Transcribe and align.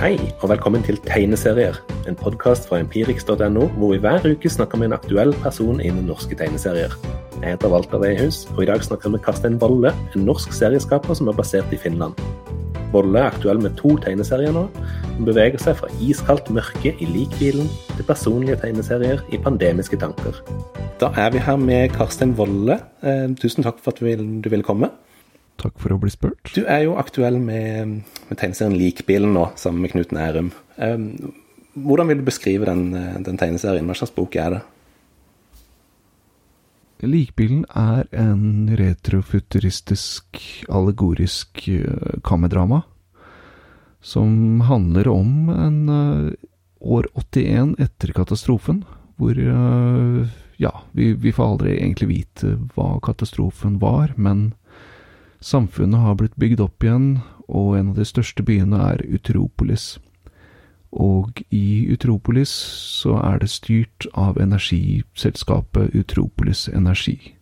Hei, 0.00 0.14
og 0.40 0.48
velkommen 0.48 0.80
til 0.80 0.96
Tegneserier, 1.04 1.76
en 2.08 2.14
podkast 2.16 2.70
fra 2.70 2.78
empirix.no, 2.80 3.66
hvor 3.76 3.90
vi 3.92 3.98
hver 4.00 4.24
uke 4.24 4.48
snakker 4.48 4.78
med 4.80 4.88
en 4.88 4.94
aktuell 4.96 5.34
person 5.42 5.76
innen 5.76 6.06
norske 6.08 6.32
tegneserier. 6.40 6.94
Jeg 7.42 7.50
heter 7.50 7.68
Walter 7.68 8.00
Veihus, 8.00 8.46
og 8.54 8.62
i 8.64 8.68
dag 8.70 8.80
snakker 8.80 9.10
vi 9.10 9.18
med 9.18 9.22
Karstein 9.26 9.58
Bolle, 9.60 9.92
en 10.16 10.24
norsk 10.24 10.56
serieskaper 10.56 11.18
som 11.18 11.28
er 11.28 11.36
basert 11.36 11.74
i 11.76 11.80
Finland. 11.82 12.16
Bolle 12.94 13.20
er 13.20 13.28
aktuell 13.28 13.60
med 13.60 13.76
to 13.76 13.98
tegneserier 14.00 14.56
nå. 14.56 14.64
Hun 15.18 15.28
beveger 15.28 15.60
seg 15.60 15.76
fra 15.82 15.92
iskaldt 16.00 16.48
mørke 16.48 16.94
i 16.96 17.10
likbilen 17.10 17.68
til 17.90 18.08
personlige 18.08 18.56
tegneserier 18.64 19.20
i 19.28 19.42
pandemiske 19.44 20.00
tanker. 20.00 20.40
Da 20.96 21.12
er 21.20 21.36
vi 21.36 21.44
her 21.44 21.60
med 21.60 21.92
Karstein 21.92 22.32
Volle. 22.40 22.80
Eh, 23.04 23.28
tusen 23.36 23.68
takk 23.68 23.84
for 23.84 23.92
at 23.92 24.00
du 24.00 24.48
ville 24.48 24.64
komme. 24.64 24.94
Takk 25.60 25.76
for 25.82 25.92
å 25.92 26.00
bli 26.00 26.12
spurt. 26.12 26.52
Du 26.56 26.64
er 26.64 26.86
jo 26.86 26.96
aktuell 27.00 27.36
med, 27.42 28.00
med 28.30 28.40
tegneserien 28.40 28.78
Likbilen 28.80 29.34
nå, 29.36 29.50
sammen 29.60 29.84
med 29.84 29.92
Knut 29.92 30.14
Nærum. 30.16 30.52
Um, 30.80 31.32
hvordan 31.76 32.08
vil 32.10 32.22
du 32.22 32.28
beskrive 32.28 32.68
den, 32.68 32.94
den, 33.26 33.40
tegneserien? 33.40 33.88
Hva 33.88 33.98
slags 33.98 34.14
bok 34.16 34.38
er 34.40 34.56
det? 34.56 34.62
Likbilen 37.04 37.66
er 37.76 38.08
en 38.16 38.72
retrofuturistisk, 38.76 40.40
allegorisk 40.68 41.62
uh, 41.68 42.16
kammerdrama 42.24 42.82
som 44.00 44.60
handler 44.60 45.08
om 45.08 45.48
en 45.52 45.88
uh, 45.88 46.32
år 46.80 47.08
81 47.14 47.74
etter 47.78 48.12
katastrofen, 48.16 48.84
hvor 49.20 49.36
uh, 49.36 50.24
ja, 50.56 50.72
vi, 50.92 51.12
vi, 51.12 51.32
får 51.32 51.52
aldri 51.54 51.76
egentlig 51.76 52.08
vite 52.08 52.54
hva 52.74 52.94
katastrofen 53.04 53.78
var, 53.80 54.14
men 54.16 54.50
Samfunnet 55.40 56.00
har 56.00 56.18
blitt 56.20 56.36
bygd 56.36 56.60
opp 56.60 56.84
igjen, 56.84 57.20
og 57.48 57.76
en 57.78 57.92
av 57.92 57.98
de 57.98 58.04
største 58.04 58.44
byene 58.44 58.76
er 58.92 59.00
Utropolis. 59.08 59.94
Og 60.92 61.40
i 61.54 61.86
Utropolis 61.88 62.50
så 63.00 63.16
er 63.22 63.40
det 63.40 63.48
styrt 63.48 64.08
av 64.18 64.40
energiselskapet 64.42 65.94
Utropolis 65.96 66.66
Energi. 66.68 67.36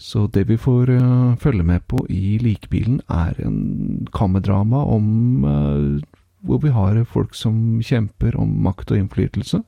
Så 0.00 0.24
det 0.32 0.46
vi 0.48 0.56
får 0.56 0.90
uh, 0.90 1.36
følge 1.38 1.66
med 1.66 1.84
på 1.86 2.00
i 2.10 2.38
Likbilen, 2.40 3.02
er 3.12 3.36
en 3.44 4.08
kammerdrama 4.14 4.80
om 4.96 5.44
uh, 5.44 6.00
hvor 6.42 6.62
vi 6.64 6.72
har 6.74 6.96
folk 7.04 7.36
som 7.38 7.82
kjemper 7.84 8.34
om 8.40 8.56
makt 8.64 8.90
og 8.90 9.02
innflytelse, 9.02 9.60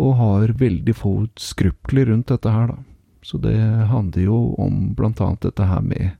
og 0.00 0.16
har 0.16 0.56
veldig 0.58 0.94
få 0.96 1.12
skrupler 1.38 2.08
rundt 2.10 2.32
dette 2.32 2.50
her, 2.50 2.72
da. 2.72 2.78
Så 3.22 3.36
det 3.36 3.58
handler 3.90 4.22
jo 4.24 4.38
om 4.56 4.94
blant 4.96 5.20
annet 5.20 5.44
dette 5.44 5.66
her 5.68 5.82
med 5.84 6.16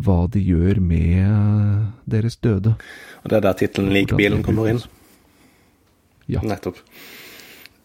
hva 0.00 0.24
de 0.32 0.42
gjør 0.42 0.80
med 0.82 2.10
deres 2.10 2.36
døde. 2.40 2.74
Og 3.22 3.30
det 3.30 3.38
er 3.38 3.46
der 3.46 3.58
tittelen 3.60 3.92
'Likbilen' 3.92 4.44
kommer 4.44 4.70
inn? 4.72 4.84
Ja. 6.30 6.42
Nettopp. 6.46 6.78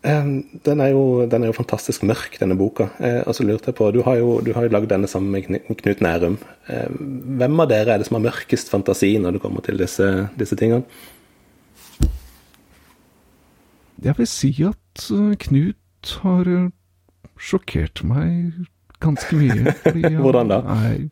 Den 0.05 0.81
er, 0.83 0.91
jo, 0.93 1.25
den 1.25 1.41
er, 1.41 1.49
jo, 1.49 1.55
fantastisk 1.57 2.03
mørk, 2.05 2.35
denne 2.37 2.53
boka. 2.53 2.91
Eh, 3.01 3.23
og 3.25 3.33
så 3.33 3.43
lurte 3.43 3.71
jeg 3.71 3.75
på, 3.79 3.89
Du 3.91 4.03
har 4.05 4.19
jo, 4.19 4.39
du 4.45 4.51
har 4.53 4.67
jo 4.67 4.69
lagd 4.69 4.91
denne 4.91 5.07
sammen 5.09 5.31
med 5.33 5.63
Knut 5.81 6.01
Nærum. 6.01 6.37
Hvem 6.69 7.59
av 7.59 7.69
dere 7.71 7.95
er 7.95 7.97
det 7.97 8.05
som 8.05 8.19
har 8.19 8.27
mørkest 8.27 8.69
fantasi 8.69 9.15
når 9.17 9.31
det 9.31 9.41
kommer 9.41 9.65
til 9.65 9.81
disse, 9.81 10.29
disse 10.37 10.55
tingene? 10.55 10.85
Jeg 14.03 14.13
vil 14.17 14.27
si 14.27 14.51
at 14.61 15.07
eh, 15.09 15.33
Knut 15.47 16.13
har 16.21 16.49
eh, 16.51 16.71
sjokkert 17.41 18.03
meg 18.05 18.67
ganske 19.01 19.37
mye. 19.39 19.73
Hvordan 20.23 20.51
da? 20.51 20.61
Er 20.75 21.07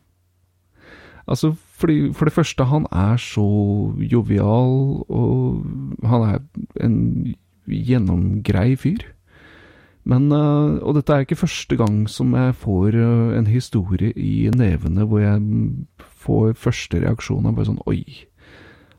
Altså, 1.26 1.54
fordi, 1.80 2.12
for 2.12 2.28
det 2.28 2.34
første, 2.36 2.64
han 2.68 2.86
er 2.92 3.16
så 3.16 3.46
jovial, 3.96 5.04
og 5.08 5.64
han 6.04 6.26
er 6.28 6.38
en 6.84 7.34
gjennomgrei 7.66 8.74
fyr. 8.76 9.06
Men, 10.04 10.28
uh, 10.32 10.76
og 10.84 10.98
dette 10.98 11.14
er 11.14 11.24
ikke 11.24 11.40
første 11.40 11.78
gang 11.80 12.04
som 12.12 12.34
jeg 12.36 12.52
får 12.60 12.96
uh, 13.00 13.32
en 13.38 13.48
historie 13.48 14.12
i 14.20 14.50
nevene 14.52 15.06
hvor 15.08 15.22
jeg 15.22 15.40
får 16.26 16.52
første 16.60 17.00
reaksjon 17.00 17.48
av 17.48 17.56
bare 17.56 17.70
sånn 17.70 17.80
Oi, 17.88 18.02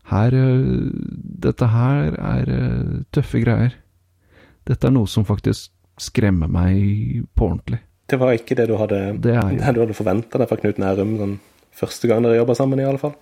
her 0.09 0.33
uh, 0.33 0.89
Dette 1.45 1.69
her 1.69 2.17
er 2.17 2.49
tøffe 3.13 3.44
greier. 3.44 3.78
Dette 4.66 4.89
er 4.89 4.95
noe 4.97 5.05
som 5.05 5.28
faktisk 5.29 5.69
skremmer 6.01 6.49
meg 6.49 7.28
på 7.38 7.51
ordentlig. 7.51 7.83
Det 8.09 8.17
var 8.22 8.33
ikke 8.33 8.57
det 8.57 8.66
du 8.69 8.73
hadde, 8.81 9.01
det 9.22 9.38
er, 9.38 9.53
det 9.53 9.73
du 9.78 9.83
hadde 9.85 9.97
forventa 9.97 10.41
deg 10.41 10.49
fra 10.49 10.57
Knut 10.57 10.81
Nærum? 10.81 11.19
sånn 11.22 11.38
Første 11.75 12.07
gang 12.07 12.23
dere 12.23 12.39
jobba 12.39 12.55
sammen, 12.57 12.79
i 12.79 12.87
alle 12.87 13.01
fall? 13.01 13.15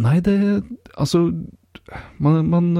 Nei, 0.00 0.18
det 0.24 0.38
Altså, 0.96 1.26
man, 2.22 2.46
man, 2.48 2.72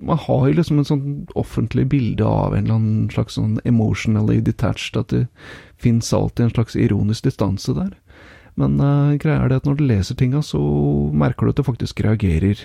man 0.00 0.18
har 0.18 0.46
jo 0.48 0.56
liksom 0.58 0.80
en 0.80 0.88
sånn 0.88 1.04
offentlig 1.38 1.86
bilde 1.92 2.24
av 2.24 2.54
en 2.54 2.64
eller 2.64 2.78
annen 2.78 3.06
slags 3.12 3.38
sånn 3.38 3.56
emotionally 3.64 4.42
detached, 4.44 4.98
at 5.00 5.12
det 5.12 5.26
fins 5.80 6.12
alltid 6.14 6.46
en 6.46 6.54
slags 6.56 6.76
ironisk 6.76 7.26
distanse 7.26 7.74
der. 7.76 7.94
Men 8.60 8.78
uh, 8.80 9.16
greia 9.20 9.44
er 9.44 9.52
det 9.52 9.60
at 9.62 9.68
når 9.68 9.78
du 9.78 9.86
leser 9.88 10.16
tinga, 10.16 10.42
så 10.44 10.60
merker 11.12 11.46
du 11.46 11.52
at 11.52 11.60
du 11.60 11.66
faktisk 11.66 12.00
reagerer 12.04 12.60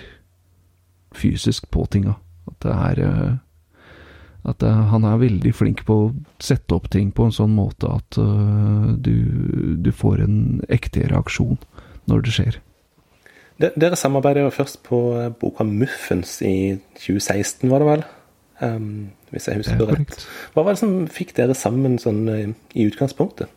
fysisk 1.16 1.68
på 1.72 1.84
tinga. 1.92 2.16
At 2.48 2.58
det 2.64 2.76
er 2.76 3.02
uh, 3.04 3.32
at 4.48 4.64
uh, 4.66 4.88
han 4.90 5.06
er 5.06 5.20
veldig 5.22 5.52
flink 5.54 5.84
på 5.86 5.94
å 5.94 6.10
sette 6.42 6.74
opp 6.74 6.88
ting 6.90 7.12
på 7.14 7.28
en 7.28 7.34
sånn 7.34 7.54
måte 7.54 7.90
at 7.90 8.18
uh, 8.18 8.90
du, 8.98 9.14
du, 9.78 9.90
får 9.94 10.24
en 10.24 10.36
ekte 10.72 11.06
reaksjon 11.12 11.60
når 12.10 12.26
det 12.26 12.34
skjer. 12.36 12.58
Dere 13.62 13.98
samarbeidet 13.98 14.42
jo 14.42 14.50
først 14.50 14.80
på 14.82 14.98
eh, 15.20 15.28
boka 15.38 15.62
'Muffens' 15.62 16.40
i 16.42 16.80
2016, 16.98 17.68
var 17.70 17.78
det 17.78 17.86
vel? 17.86 18.02
Um, 18.62 19.12
hvis 19.30 19.46
jeg 19.46 19.60
husker 19.60 19.78
det 19.78 20.00
rett. 20.00 20.24
Hva 20.54 20.64
var 20.66 20.74
det 20.74 20.80
som 20.80 20.96
fikk 21.06 21.36
dere 21.36 21.54
sammen 21.54 21.94
sånn 22.02 22.24
i 22.26 22.86
utgangspunktet? 22.88 23.52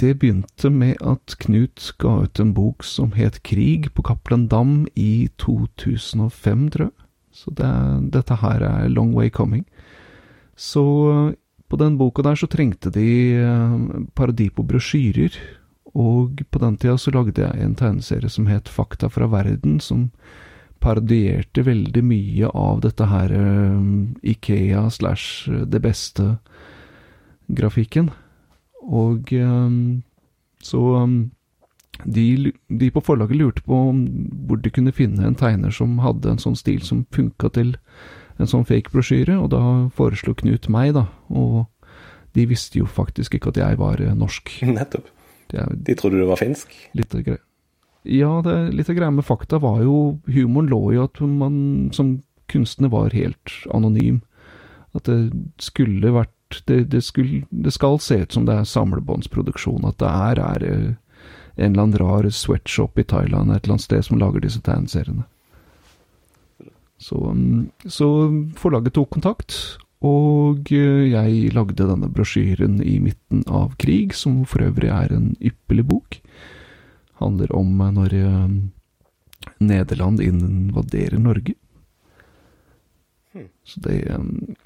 Det 0.00 0.16
begynte 0.18 0.70
med 0.72 0.96
at 1.04 1.36
Knut 1.38 1.92
ga 2.00 2.22
ut 2.24 2.40
en 2.40 2.54
bok 2.56 2.82
som 2.82 3.12
het 3.12 3.42
'Krig' 3.44 3.92
på 3.94 4.02
Cappelen 4.02 4.48
Dam 4.48 4.88
i 4.96 5.28
2005, 5.38 6.70
tror 6.70 6.90
jeg. 6.90 6.99
Så 7.30 7.54
det, 7.54 7.70
dette 8.12 8.34
her 8.42 8.60
er 8.66 8.88
long 8.90 9.14
way 9.14 9.30
coming. 9.30 9.64
Så 10.56 10.82
på 11.70 11.76
den 11.78 11.98
boka 11.98 12.22
der 12.26 12.34
så 12.36 12.46
trengte 12.50 12.90
de 12.90 13.34
eh, 13.38 13.78
parodi 14.18 14.50
på 14.50 14.62
brosjyrer, 14.66 15.30
og 15.94 16.42
på 16.50 16.58
den 16.62 16.76
tida 16.78 16.96
så 16.98 17.10
lagde 17.14 17.42
jeg 17.42 17.60
en 17.62 17.74
tegneserie 17.78 18.28
som 18.30 18.46
het 18.50 18.68
Fakta 18.70 19.08
fra 19.10 19.26
verden, 19.30 19.80
som 19.80 20.10
parodierte 20.80 21.62
veldig 21.66 22.04
mye 22.06 22.46
av 22.56 22.80
dette 22.80 23.04
her 23.10 23.30
uh, 23.34 23.82
Ikea 24.22 24.90
slash 24.90 25.50
det 25.68 25.80
beste-grafikken. 25.84 28.10
Og 28.88 29.32
så 30.64 31.06
de, 32.04 32.52
de, 32.68 32.90
på 32.94 33.02
forlaget 33.04 33.36
lurte 33.36 33.62
på 33.66 33.80
hvor 34.46 34.60
de 34.62 34.72
kunne 34.72 34.94
finne 34.94 35.26
en 35.26 35.36
tegner 35.38 35.74
som 35.74 35.98
hadde 36.04 36.30
en 36.30 36.42
sånn 36.42 36.58
stil 36.58 36.82
som 36.86 37.04
funka 37.14 37.52
til 37.56 37.74
en 38.40 38.48
sånn 38.48 38.64
fake 38.64 38.92
brosjyre, 38.94 39.36
og 39.36 39.50
da 39.52 39.62
foreslo 39.96 40.34
Knut 40.38 40.70
meg, 40.72 40.94
da. 40.96 41.06
Og 41.28 41.66
de 42.36 42.46
visste 42.48 42.80
jo 42.80 42.88
faktisk 42.88 43.36
ikke 43.36 43.52
at 43.52 43.60
jeg 43.60 43.80
var 43.80 44.00
eh, 44.00 44.16
norsk. 44.16 44.52
Nettopp. 44.78 45.10
de 45.50 45.96
trodde 45.98 46.20
du 46.20 46.26
var 46.28 46.40
finsk? 46.40 46.72
Litt 46.96 47.12
greia. 47.12 47.42
Ja, 48.08 48.40
det, 48.40 48.72
litt 48.72 48.88
av 48.88 48.96
greia 48.96 49.12
med 49.12 49.26
fakta 49.28 49.58
var 49.60 49.82
jo 49.84 50.20
Humoren 50.32 50.70
lå 50.72 50.80
i 50.94 51.00
at 51.02 51.20
man 51.20 51.90
som 51.92 52.22
kunstner 52.48 52.88
var 52.88 53.12
helt 53.12 53.52
anonym. 53.74 54.22
At 54.96 55.04
det 55.06 55.30
skulle 55.62 56.14
vært 56.14 56.62
det, 56.66 56.88
det, 56.90 57.02
skulle, 57.06 57.44
det 57.50 57.70
skal 57.76 58.00
se 58.02 58.22
ut 58.24 58.32
som 58.34 58.46
det 58.48 58.56
er 58.56 58.66
samlebåndsproduksjon. 58.66 59.84
At 59.86 60.00
det 60.00 60.08
er, 60.10 60.40
er 60.40 60.64
eh, 60.66 60.88
en 61.56 61.72
eller 61.72 61.82
annen 61.82 61.98
rar 61.98 62.30
sweatshop 62.30 62.98
i 62.98 63.04
Thailand 63.04 63.52
et 63.52 63.64
eller 63.64 63.76
annet 63.76 63.86
sted 63.88 64.04
som 64.06 64.18
lager 64.20 64.44
disse 64.44 64.62
tegneseriene. 64.64 65.26
Så, 67.00 67.16
mm, 67.16 67.70
så 67.88 68.08
forlaget 68.60 68.94
tok 68.94 69.10
kontakt, 69.16 69.56
og 70.04 70.68
eh, 70.72 71.10
jeg 71.12 71.52
lagde 71.56 71.86
denne 71.88 72.08
brosjyren 72.12 72.78
i 72.84 72.98
midten 73.00 73.42
av 73.48 73.74
krig, 73.80 74.14
som 74.16 74.42
for 74.48 74.64
øvrig 74.64 74.92
er 74.92 75.12
en 75.16 75.30
ypperlig 75.40 75.86
bok. 75.88 76.20
Handler 77.20 77.52
om 77.56 77.72
når 77.96 78.16
eh, 78.16 78.54
Nederland 79.60 80.20
invaderer 80.24 81.20
Norge. 81.20 81.56
Hmm. 83.32 83.48
Så 83.64 83.80
det 83.84 84.00
mm, 84.10 84.56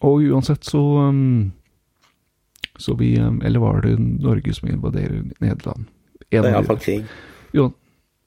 Og 0.00 0.24
uansett 0.28 0.64
så 0.64 0.82
så 2.78 2.94
vi 2.94 3.14
eh, 3.18 3.32
Eller 3.44 3.60
var 3.60 3.80
det 3.80 3.96
Norge 3.98 4.54
som 4.54 4.68
invaderer 4.68 5.24
Nederland? 5.38 5.86
En 6.30 6.42
det 6.42 6.50
er 6.50 6.56
iallfall 6.56 6.80
krig. 6.82 7.04
Jo, 7.54 7.70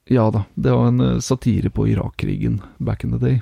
ja 0.09 0.29
da. 0.31 0.45
Det 0.55 0.71
var 0.71 0.87
en 0.87 0.99
eh, 0.99 1.19
satire 1.19 1.69
på 1.69 1.87
Irak-krigen 1.87 2.61
back 2.77 3.03
in 3.03 3.11
the 3.11 3.19
day. 3.19 3.41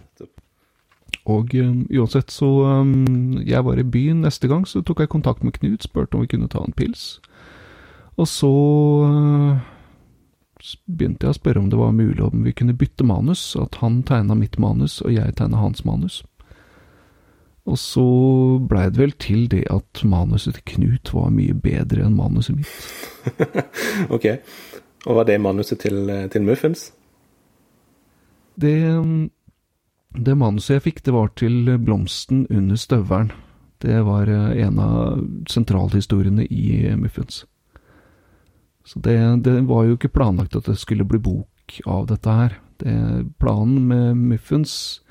Og 1.27 1.55
um, 1.55 1.87
uansett, 1.91 2.31
så 2.31 2.47
um, 2.63 3.39
Jeg 3.45 3.63
var 3.63 3.79
i 3.79 3.83
byen 3.83 4.21
neste 4.23 4.47
gang, 4.47 4.67
så 4.67 4.81
tok 4.81 5.03
jeg 5.03 5.11
kontakt 5.11 5.43
med 5.43 5.57
Knut, 5.59 5.83
spurte 5.83 6.15
om 6.15 6.23
vi 6.23 6.31
kunne 6.31 6.47
ta 6.51 6.63
en 6.63 6.75
pils. 6.75 7.19
Og 8.17 8.27
så 8.27 8.51
uh, 9.03 9.59
begynte 10.87 11.27
jeg 11.27 11.35
å 11.35 11.37
spørre 11.37 11.61
om 11.61 11.69
det 11.69 11.79
var 11.79 11.95
mulig 11.95 12.23
om 12.23 12.43
vi 12.43 12.55
kunne 12.55 12.75
bytte 12.75 13.05
manus, 13.07 13.55
at 13.59 13.79
han 13.83 14.01
tegna 14.03 14.35
mitt 14.35 14.57
manus 14.59 15.01
og 15.03 15.13
jeg 15.13 15.35
tegna 15.37 15.61
hans 15.61 15.85
manus. 15.85 16.23
Og 17.67 17.75
så 17.79 18.03
blei 18.63 18.85
det 18.87 19.01
vel 19.01 19.13
til 19.19 19.47
det 19.51 19.65
at 19.73 20.03
manuset 20.07 20.55
til 20.55 20.65
Knut 20.71 21.11
var 21.11 21.33
mye 21.35 21.55
bedre 21.55 22.05
enn 22.07 22.15
manuset 22.15 22.55
mitt. 22.55 22.77
ok. 24.15 24.29
Og 25.07 25.19
var 25.19 25.27
det 25.27 25.41
manuset 25.43 25.81
til, 25.83 26.07
til 26.31 26.47
Muffins? 26.47 26.91
Det, 28.55 28.77
det 30.15 30.37
manuset 30.39 30.77
jeg 30.77 30.85
fikk, 30.87 31.03
det 31.05 31.15
var 31.15 31.33
til 31.35 31.75
Blomsten 31.83 32.45
under 32.47 32.79
støvelen. 32.79 33.35
Det 33.83 33.99
var 34.07 34.31
en 34.31 34.79
av 34.81 35.19
sentralhistoriene 35.51 36.47
i 36.47 36.95
Muffins. 36.97 37.43
Så 38.87 38.99
det, 39.03 39.17
det, 39.43 39.59
var 39.67 39.83
jo 39.83 39.97
ikke 39.97 40.13
planlagt 40.15 40.55
at 40.55 40.65
det 40.65 40.79
skulle 40.79 41.05
bli 41.05 41.19
bok 41.19 41.81
av 41.85 42.07
dette 42.07 42.31
her. 42.31 42.55
Det, 42.79 42.95
planen 43.41 43.83
med 43.89 44.23
Muffins 44.31 45.01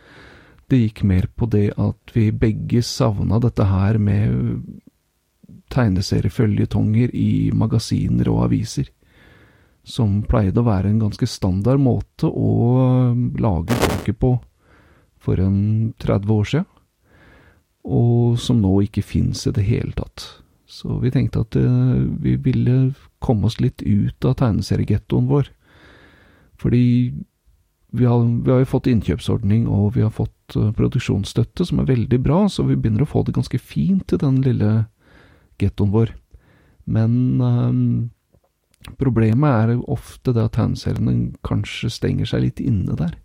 det 0.71 0.81
gikk 0.81 1.03
mer 1.07 1.29
på 1.39 1.47
det 1.51 1.71
at 1.79 2.13
vi 2.15 2.31
begge 2.35 2.83
savna 2.83 3.39
dette 3.43 3.67
her 3.71 3.99
med 4.03 4.65
tegneserieføljetonger 5.73 7.15
i 7.15 7.51
magasiner 7.55 8.31
og 8.33 8.47
aviser. 8.49 8.91
Som 9.87 10.23
pleide 10.27 10.63
å 10.63 10.67
være 10.67 10.91
en 10.91 11.03
ganske 11.05 11.29
standard 11.31 11.83
måte 11.83 12.27
å 12.27 13.13
lage 13.39 13.77
bøker 13.79 14.17
på 14.19 14.33
for 15.23 15.43
en 15.43 15.93
30 16.03 16.35
år 16.35 16.51
siden. 16.51 16.73
Og 17.87 18.41
som 18.43 18.59
nå 18.59 18.81
ikke 18.89 19.05
fins 19.07 19.47
i 19.47 19.55
det 19.55 19.63
hele 19.69 19.95
tatt. 19.95 20.27
Så 20.67 20.99
vi 20.99 21.13
tenkte 21.15 21.45
at 21.45 21.55
uh, 21.55 22.03
vi 22.23 22.35
ville 22.43 22.91
komme 23.23 23.47
oss 23.47 23.61
litt 23.63 23.85
ut 23.87 24.27
av 24.27 24.35
tegneseriegettoen 24.41 25.29
vår. 25.31 25.53
Fordi 26.59 26.83
vi 27.97 28.05
har, 28.05 28.25
vi 28.43 28.51
har, 28.51 28.65
jo 28.65 28.69
fått 28.69 28.91
innkjøpsordning, 28.91 29.69
og 29.71 29.95
vi 29.95 30.03
har 30.03 30.11
fått 30.11 30.36
uh, 30.55 30.71
produksjonsstøtte, 30.77 31.67
som 31.67 31.81
er 31.83 31.91
veldig 31.91 32.21
bra, 32.23 32.45
så 32.49 32.67
vi 32.69 32.77
begynner 32.77 33.05
å 33.05 33.11
få 33.11 33.25
det 33.27 33.35
ganske 33.37 33.59
fint 33.59 34.15
i 34.15 34.21
den 34.21 34.41
lille 34.45 34.73
gettoen 35.61 35.95
vår. 35.95 36.13
Men 36.87 37.41
um, 37.43 37.81
problemet 39.01 39.51
er 39.51 39.91
ofte 39.91 40.35
det 40.37 40.45
at 40.45 40.57
tegneseriene 40.59 41.33
kanskje 41.47 41.91
stenger 41.91 42.31
seg 42.31 42.47
litt 42.47 42.63
inne 42.63 42.95
der. 42.99 43.17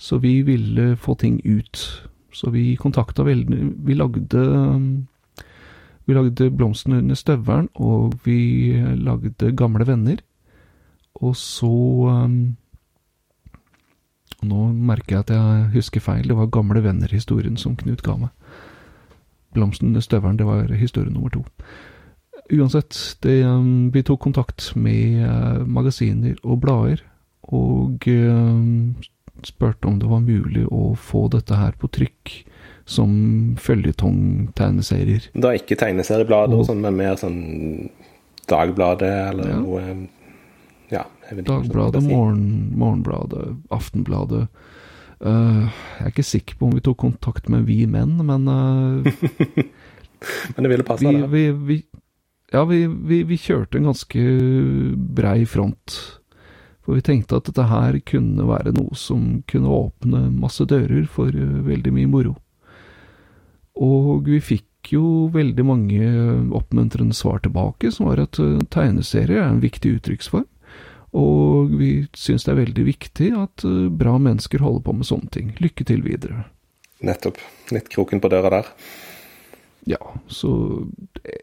Så 0.00 0.20
vi 0.22 0.40
ville 0.46 0.94
få 0.96 1.18
ting 1.20 1.40
ut. 1.44 1.82
Så 2.32 2.48
vi 2.54 2.76
kontakta 2.78 3.26
veldig 3.26 3.58
Vi 3.84 3.94
lagde 3.98 4.38
um, 4.38 5.08
vi 6.06 6.14
lagde 6.16 6.50
Blomsten 6.50 6.96
under 6.96 7.14
støvelen, 7.14 7.68
og 7.74 8.16
vi 8.24 8.72
lagde 8.98 9.52
Gamle 9.54 9.86
venner. 9.86 10.22
Og 11.20 11.36
så 11.36 11.70
um, 12.10 12.56
Nå 14.46 14.70
merker 14.72 15.16
jeg 15.18 15.26
at 15.26 15.32
jeg 15.34 15.68
husker 15.74 16.04
feil. 16.04 16.26
Det 16.28 16.36
var 16.36 16.50
Gamle 16.52 16.82
venner-historien 16.84 17.58
som 17.60 17.76
Knut 17.76 18.02
ga 18.06 18.16
meg. 18.16 18.58
Blomsten 19.54 19.90
under 19.90 20.04
støvelen, 20.04 20.38
det 20.38 20.46
var 20.46 20.70
historie 20.78 21.10
nummer 21.12 21.32
to. 21.34 21.44
Uansett, 22.50 22.96
det, 23.22 23.42
um, 23.46 23.90
vi 23.94 24.02
tok 24.06 24.20
kontakt 24.22 24.72
med 24.78 25.22
uh, 25.22 25.62
magasiner 25.66 26.38
og 26.42 26.60
blader, 26.64 27.02
og 27.50 28.06
um, 28.06 28.94
spurte 29.46 29.88
om 29.88 29.98
det 30.00 30.10
var 30.10 30.22
mulig 30.22 30.66
å 30.70 30.94
få 30.98 31.26
dette 31.32 31.58
her 31.58 31.74
på 31.78 31.90
trykk 31.90 32.32
som 32.90 33.10
føljetong-tegneserier. 33.60 35.30
Da 35.38 35.52
ikke 35.54 35.78
tegneserieblader 35.78 36.58
og 36.58 36.66
sånn, 36.70 36.82
men 36.82 36.98
mer 36.98 37.18
sånn 37.20 37.90
Dagbladet 38.50 39.10
eller 39.30 39.46
ja. 39.52 39.58
noe 39.62 39.82
Ja. 40.90 41.06
Dagbladet, 41.30 42.02
morgen, 42.02 42.72
Morgenbladet, 42.78 43.56
Aftenbladet. 43.70 44.48
Uh, 45.20 45.68
jeg 46.00 46.06
er 46.06 46.12
ikke 46.14 46.24
sikker 46.26 46.56
på 46.58 46.66
om 46.66 46.74
vi 46.74 46.82
tok 46.82 46.98
kontakt 47.02 47.50
med 47.52 47.66
Vi 47.68 47.84
Menn, 47.86 48.16
men 48.24 48.48
uh, 48.48 49.04
Men 50.56 50.64
det 50.64 50.70
ville 50.72 50.84
passe, 50.84 51.04
vi, 51.06 51.20
vi, 51.28 51.42
vi, 51.68 51.76
ja, 52.52 52.64
vi, 52.68 52.80
vi, 53.28 53.36
kjørte 53.38 53.78
en 53.78 53.90
ganske 53.90 54.24
brei 55.16 55.44
front. 55.48 55.96
For 56.80 56.96
vi 56.96 57.04
tenkte 57.04 57.38
at 57.38 57.46
dette 57.48 57.68
her 57.68 58.00
kunne 58.08 58.48
være 58.48 58.74
noe 58.76 58.96
som 58.98 59.42
kunne 59.48 59.70
åpne 59.76 60.26
masse 60.34 60.66
dører 60.68 61.06
for 61.08 61.30
uh, 61.30 61.60
veldig 61.68 61.94
mye 61.94 62.10
moro. 62.10 62.34
Og 63.80 64.26
vi 64.28 64.42
fikk 64.42 64.94
jo 64.96 65.28
veldig 65.32 65.64
mange 65.68 66.06
oppmuntrende 66.56 67.14
svar 67.14 67.38
tilbake, 67.44 67.92
som 67.92 68.08
var 68.08 68.24
at 68.24 68.40
tegneserie 68.72 69.38
er 69.38 69.52
en 69.52 69.62
viktig 69.62 70.00
uttrykksform. 70.00 70.48
Og 71.16 71.72
vi 71.80 71.90
syns 72.14 72.46
det 72.46 72.52
er 72.52 72.60
veldig 72.62 72.86
viktig 72.86 73.30
at 73.38 73.64
eh, 73.66 73.86
bra 73.90 74.14
mennesker 74.22 74.62
holder 74.62 74.84
på 74.86 74.94
med 75.00 75.08
sånne 75.08 75.30
ting. 75.34 75.52
Lykke 75.58 75.86
til 75.88 76.04
videre. 76.06 76.44
Nettopp. 77.02 77.40
Litt 77.74 77.88
kroken 77.90 78.22
på 78.22 78.30
døra 78.30 78.52
der. 78.52 78.68
Ja, 79.90 80.00
så 80.30 80.52
eh, 81.24 81.42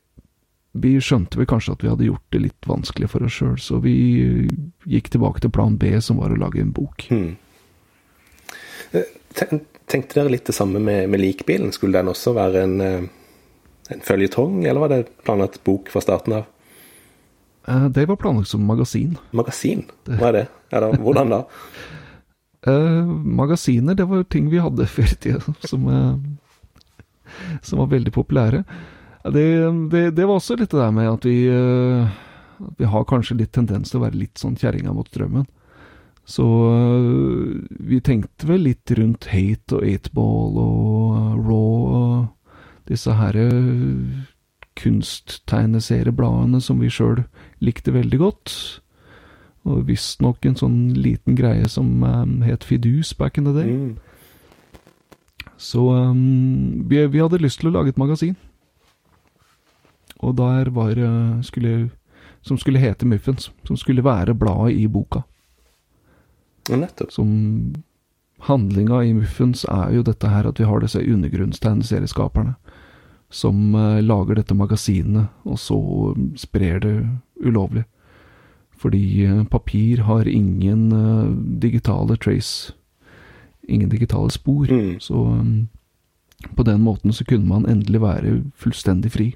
vi 0.78 0.94
skjønte 1.02 1.40
vel 1.40 1.50
kanskje 1.50 1.76
at 1.76 1.84
vi 1.84 1.92
hadde 1.92 2.08
gjort 2.08 2.26
det 2.34 2.44
litt 2.46 2.70
vanskelig 2.70 3.10
for 3.12 3.26
oss 3.28 3.40
sjøl, 3.40 3.58
så 3.60 3.82
vi 3.84 3.98
gikk 4.88 5.12
tilbake 5.14 5.42
til 5.44 5.54
plan 5.54 5.78
B, 5.80 5.96
som 6.04 6.22
var 6.22 6.34
å 6.34 6.40
lage 6.40 6.62
en 6.62 6.74
bok. 6.76 7.08
Hmm. 7.10 7.34
Tenkte 9.88 10.20
dere 10.20 10.32
litt 10.32 10.48
det 10.48 10.56
samme 10.56 10.80
med, 10.84 11.08
med 11.10 11.22
likbilen? 11.22 11.72
Skulle 11.76 12.00
den 12.00 12.12
også 12.12 12.36
være 12.38 12.64
en, 12.68 12.78
eh, 12.84 13.08
en 13.96 14.06
føljetong, 14.06 14.62
eller 14.66 14.84
var 14.84 14.94
det 14.94 15.04
planlagt 15.26 15.64
bok 15.68 15.92
fra 15.94 16.04
starten 16.04 16.40
av? 16.42 16.48
Eh, 17.68 17.86
det 17.94 18.08
var 18.10 18.20
planlagt 18.22 18.52
som 18.52 18.66
magasin. 18.66 19.18
Magasin? 19.36 19.86
Hva 20.08 20.32
er 20.32 20.42
det? 20.42 20.48
Eller 20.72 21.00
hvordan 21.02 21.36
da? 21.36 21.44
uh, 22.68 23.06
magasiner, 23.40 23.96
det 23.96 24.06
var 24.06 24.24
ting 24.24 24.50
vi 24.50 24.62
hadde 24.62 24.88
før 24.96 25.12
i 25.12 25.16
tida, 25.16 25.56
som, 25.68 25.88
uh, 25.88 26.16
som, 27.62 27.80
var 27.80 27.92
veldig 27.92 28.14
populære. 28.14 28.64
Det, 29.28 29.48
det, 29.92 30.04
det, 30.16 30.26
var 30.26 30.38
også 30.40 30.56
litt 30.56 30.72
det 30.72 30.80
der 30.80 30.96
med 30.96 31.12
at 31.12 31.28
vi, 31.28 31.38
uh, 31.52 32.08
vi 32.80 32.88
har 32.88 33.08
kanskje 33.10 33.42
litt 33.42 33.54
tendens 33.56 33.92
til 33.92 34.00
å 34.00 34.08
være 34.08 34.22
litt 34.24 34.40
sånn 34.40 34.58
kjerringa 34.60 34.96
mot 34.96 35.10
strømmen. 35.12 35.48
Så 36.28 36.44
øh, 36.44 37.62
vi 37.88 38.02
tenkte 38.04 38.50
vel 38.50 38.66
litt 38.66 38.92
rundt 39.00 39.30
Hate 39.32 39.78
og 39.78 39.86
Eightball 39.88 40.58
og 40.60 41.14
uh, 41.16 41.38
Raw 41.40 41.86
og 42.00 42.90
disse 42.90 43.16
herre 43.16 43.46
kunsttegneseriebladene 44.78 46.62
som 46.64 46.82
vi 46.82 46.92
sjøl 46.92 47.24
likte 47.64 47.94
veldig 47.96 48.20
godt. 48.22 48.54
Og 49.68 49.88
visstnok 49.90 50.46
en 50.48 50.58
sånn 50.60 50.78
liten 50.96 51.36
greie 51.36 51.68
som 51.72 52.04
um, 52.04 52.42
het 52.48 52.64
Fidus 52.64 53.14
back 53.18 53.38
in 53.38 53.50
the 53.50 53.56
day. 53.56 53.74
Mm. 53.74 53.98
Så 55.58 55.90
um, 55.90 56.86
vi, 56.88 57.02
vi, 57.10 57.20
hadde 57.20 57.42
lyst 57.42 57.62
til 57.62 57.72
å 57.72 57.76
lage 57.80 57.92
et 57.92 58.00
magasin. 58.00 58.38
Og 60.24 60.38
der 60.38 60.72
var 60.74 60.98
uh, 60.98 61.42
skulle, 61.46 61.90
Som 62.42 62.58
skulle 62.58 62.80
hete 62.80 63.06
Muffins. 63.06 63.52
Som 63.68 63.78
skulle 63.78 64.06
være 64.06 64.38
bladet 64.38 64.78
i 64.78 64.88
boka. 64.88 65.26
Nettopp. 66.70 67.12
Som 67.12 67.76
Handlinga 68.48 69.02
i 69.04 69.14
Muffens 69.18 69.66
er 69.66 69.92
jo 69.98 70.04
dette 70.06 70.30
her 70.30 70.48
at 70.48 70.60
vi 70.60 70.68
har 70.70 70.80
disse 70.84 71.02
undergrunnstegneserieskaperne 71.02 72.56
som 73.30 73.76
uh, 73.76 74.00
lager 74.02 74.40
dette 74.40 74.56
magasinet, 74.56 75.28
og 75.44 75.60
så 75.60 75.78
sprer 76.40 76.80
det 76.84 76.96
ulovlig. 77.44 77.84
Fordi 78.78 79.26
uh, 79.28 79.44
papir 79.52 80.04
har 80.08 80.28
ingen 80.28 80.92
uh, 80.94 81.34
digitale 81.62 82.18
trace. 82.18 82.74
Ingen 83.68 83.90
digitale 83.90 84.32
spor. 84.32 84.72
Mm. 84.72 85.00
Så 85.00 85.14
um, 85.14 85.68
på 86.56 86.64
den 86.64 86.82
måten 86.82 87.14
så 87.14 87.26
kunne 87.26 87.48
man 87.48 87.68
endelig 87.70 88.02
være 88.02 88.44
fullstendig 88.56 89.12
fri 89.12 89.28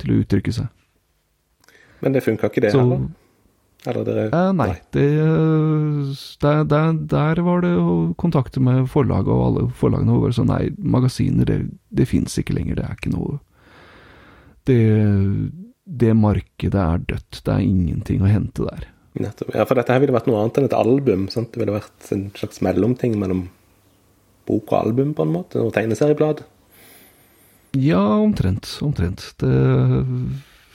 til 0.00 0.12
å 0.12 0.22
uttrykke 0.22 0.52
seg. 0.52 0.66
Men 2.00 2.14
det 2.14 2.24
funka 2.24 2.48
ikke 2.50 2.62
det 2.64 2.72
så, 2.72 2.80
heller? 2.80 3.08
Eller 3.86 4.06
dere 4.06 4.26
eh, 4.28 4.52
Nei. 4.56 4.66
nei. 4.72 4.78
Det, 4.94 5.06
der, 6.42 6.64
der, 6.70 6.96
der, 7.12 7.42
var 7.46 7.62
det 7.64 7.72
å 7.78 7.96
kontakte 8.18 8.62
med 8.62 8.88
forlaget, 8.90 9.30
og 9.32 9.44
alle 9.48 9.66
forlagene 9.78 10.18
var 10.22 10.34
sånn 10.36 10.50
Nei, 10.50 10.64
magasiner, 10.78 11.48
det, 11.48 11.60
det 11.94 12.08
fins 12.10 12.36
ikke 12.40 12.56
lenger. 12.58 12.80
Det 12.80 12.88
er 12.88 12.98
ikke 12.98 13.14
noe 13.14 13.38
det, 14.66 14.80
det 15.86 16.12
markedet 16.18 16.82
er 16.82 17.04
dødt. 17.12 17.40
Det 17.46 17.52
er 17.54 17.62
ingenting 17.62 18.24
å 18.24 18.30
hente 18.30 18.66
der. 18.66 18.88
Nettopp. 19.16 19.52
Ja, 19.54 19.64
for 19.68 19.78
dette 19.78 19.94
her 19.94 20.02
ville 20.02 20.16
vært 20.16 20.26
noe 20.28 20.42
annet 20.42 20.58
enn 20.60 20.66
et 20.68 20.76
album. 20.76 21.28
Sant? 21.32 21.52
Det 21.54 21.62
ville 21.62 21.76
vært 21.76 22.10
en 22.12 22.26
slags 22.36 22.60
mellomting 22.64 23.14
mellom 23.20 23.46
bok 24.46 24.74
og 24.74 24.78
album, 24.80 25.14
på 25.16 25.26
en 25.26 25.32
måte? 25.34 25.62
Noe 25.62 25.74
tegneserieblad? 25.74 26.42
Ja, 27.76 28.02
omtrent. 28.18 28.68
Omtrent. 28.84 29.28
Det 29.40 29.54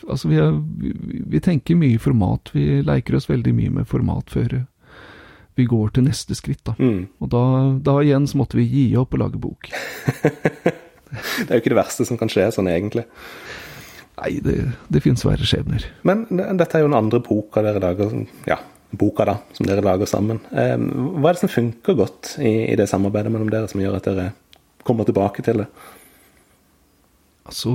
Altså, 0.07 0.29
vi, 0.31 0.39
er, 0.41 0.55
vi, 0.81 1.23
vi, 1.33 1.41
tenker 1.43 1.79
mye 1.79 1.99
format. 2.01 2.51
Vi 2.55 2.81
leker 2.85 3.17
oss 3.17 3.29
veldig 3.29 3.53
mye 3.57 3.73
med 3.79 3.89
format 3.89 4.33
før 4.33 4.61
vi 5.59 5.65
går 5.67 5.91
til 5.95 6.07
neste 6.07 6.35
skritt, 6.37 6.63
da. 6.67 6.75
Mm. 6.79 7.09
Og 7.21 7.31
da, 7.31 7.43
da, 7.83 7.97
igjen 8.03 8.27
så 8.29 8.39
måtte 8.39 8.59
vi 8.59 8.67
gi 8.71 8.85
opp 8.99 9.15
og 9.17 9.23
lage 9.25 9.41
bok. 9.41 9.71
det 11.43 11.49
er 11.49 11.57
jo 11.57 11.61
ikke 11.61 11.73
det 11.73 11.81
verste 11.81 12.07
som 12.07 12.19
kan 12.19 12.31
skje 12.31 12.47
sånn, 12.55 12.71
egentlig. 12.71 13.05
Nei, 14.21 14.35
det, 14.43 14.57
det 14.93 15.01
finnes 15.03 15.23
verre 15.25 15.47
skjebner. 15.47 15.85
Men 16.07 16.25
dette 16.31 16.77
er 16.77 16.85
jo 16.85 16.91
den 16.91 16.97
andre 16.99 17.21
boka 17.25 17.63
dere 17.65 17.81
lager. 17.83 18.13
Ja, 18.49 18.59
boka 18.91 19.25
da, 19.27 19.37
som 19.57 19.67
dere 19.69 19.83
lager 19.85 20.09
sammen. 20.09 20.41
Eh, 20.51 20.75
hva 20.77 21.31
er 21.31 21.37
det 21.37 21.43
som 21.43 21.51
funker 21.51 21.97
godt 21.99 22.35
i, 22.39 22.51
i, 22.69 22.77
det 22.79 22.89
samarbeidet 22.91 23.33
mellom 23.33 23.51
dere, 23.51 23.69
som 23.71 23.81
gjør 23.81 23.97
at 23.99 24.09
dere 24.09 24.29
kommer 24.87 25.07
tilbake 25.07 25.43
til 25.45 25.63
det? 25.63 25.69
Altså 27.49 27.73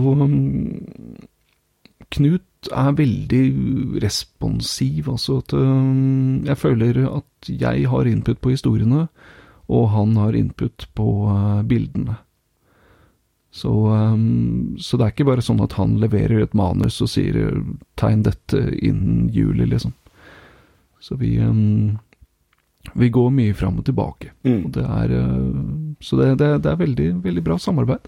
Knut 2.14 2.70
er 2.70 2.92
veldig 2.98 3.44
responsiv. 4.02 5.08
Altså 5.10 5.40
at 5.42 5.56
jeg 5.56 6.58
føler 6.60 7.02
at 7.08 7.50
jeg 7.50 7.88
har 7.90 8.10
input 8.10 8.40
på 8.42 8.54
historiene, 8.54 9.08
og 9.66 9.90
han 9.90 10.14
har 10.20 10.38
input 10.38 10.86
på 10.94 11.08
bildene. 11.66 12.20
Så, 13.56 13.72
um, 13.72 14.76
så, 14.78 14.98
det 14.98 15.04
er 15.04 15.12
ikke 15.14 15.30
bare 15.30 15.44
sånn 15.44 15.62
at 15.64 15.78
han 15.78 15.94
leverer 16.02 16.42
et 16.44 16.56
manus 16.56 16.98
og 17.00 17.08
sier 17.08 17.36
'tegn 17.96 18.26
dette 18.26 18.58
innen 18.84 19.30
juli', 19.32 19.68
liksom. 19.70 19.94
Så 21.00 21.16
vi 21.16 21.40
Vi 22.94 23.08
går 23.10 23.30
mye 23.30 23.54
fram 23.54 23.78
og 23.78 23.84
tilbake. 23.84 24.30
Mm. 24.44 24.66
Og 24.66 24.72
det 24.72 24.84
er, 24.84 25.08
så 26.00 26.16
det, 26.16 26.38
det, 26.38 26.62
det, 26.62 26.70
er 26.70 26.76
veldig, 26.76 27.24
veldig 27.24 27.42
bra 27.42 27.56
samarbeid. 27.58 28.06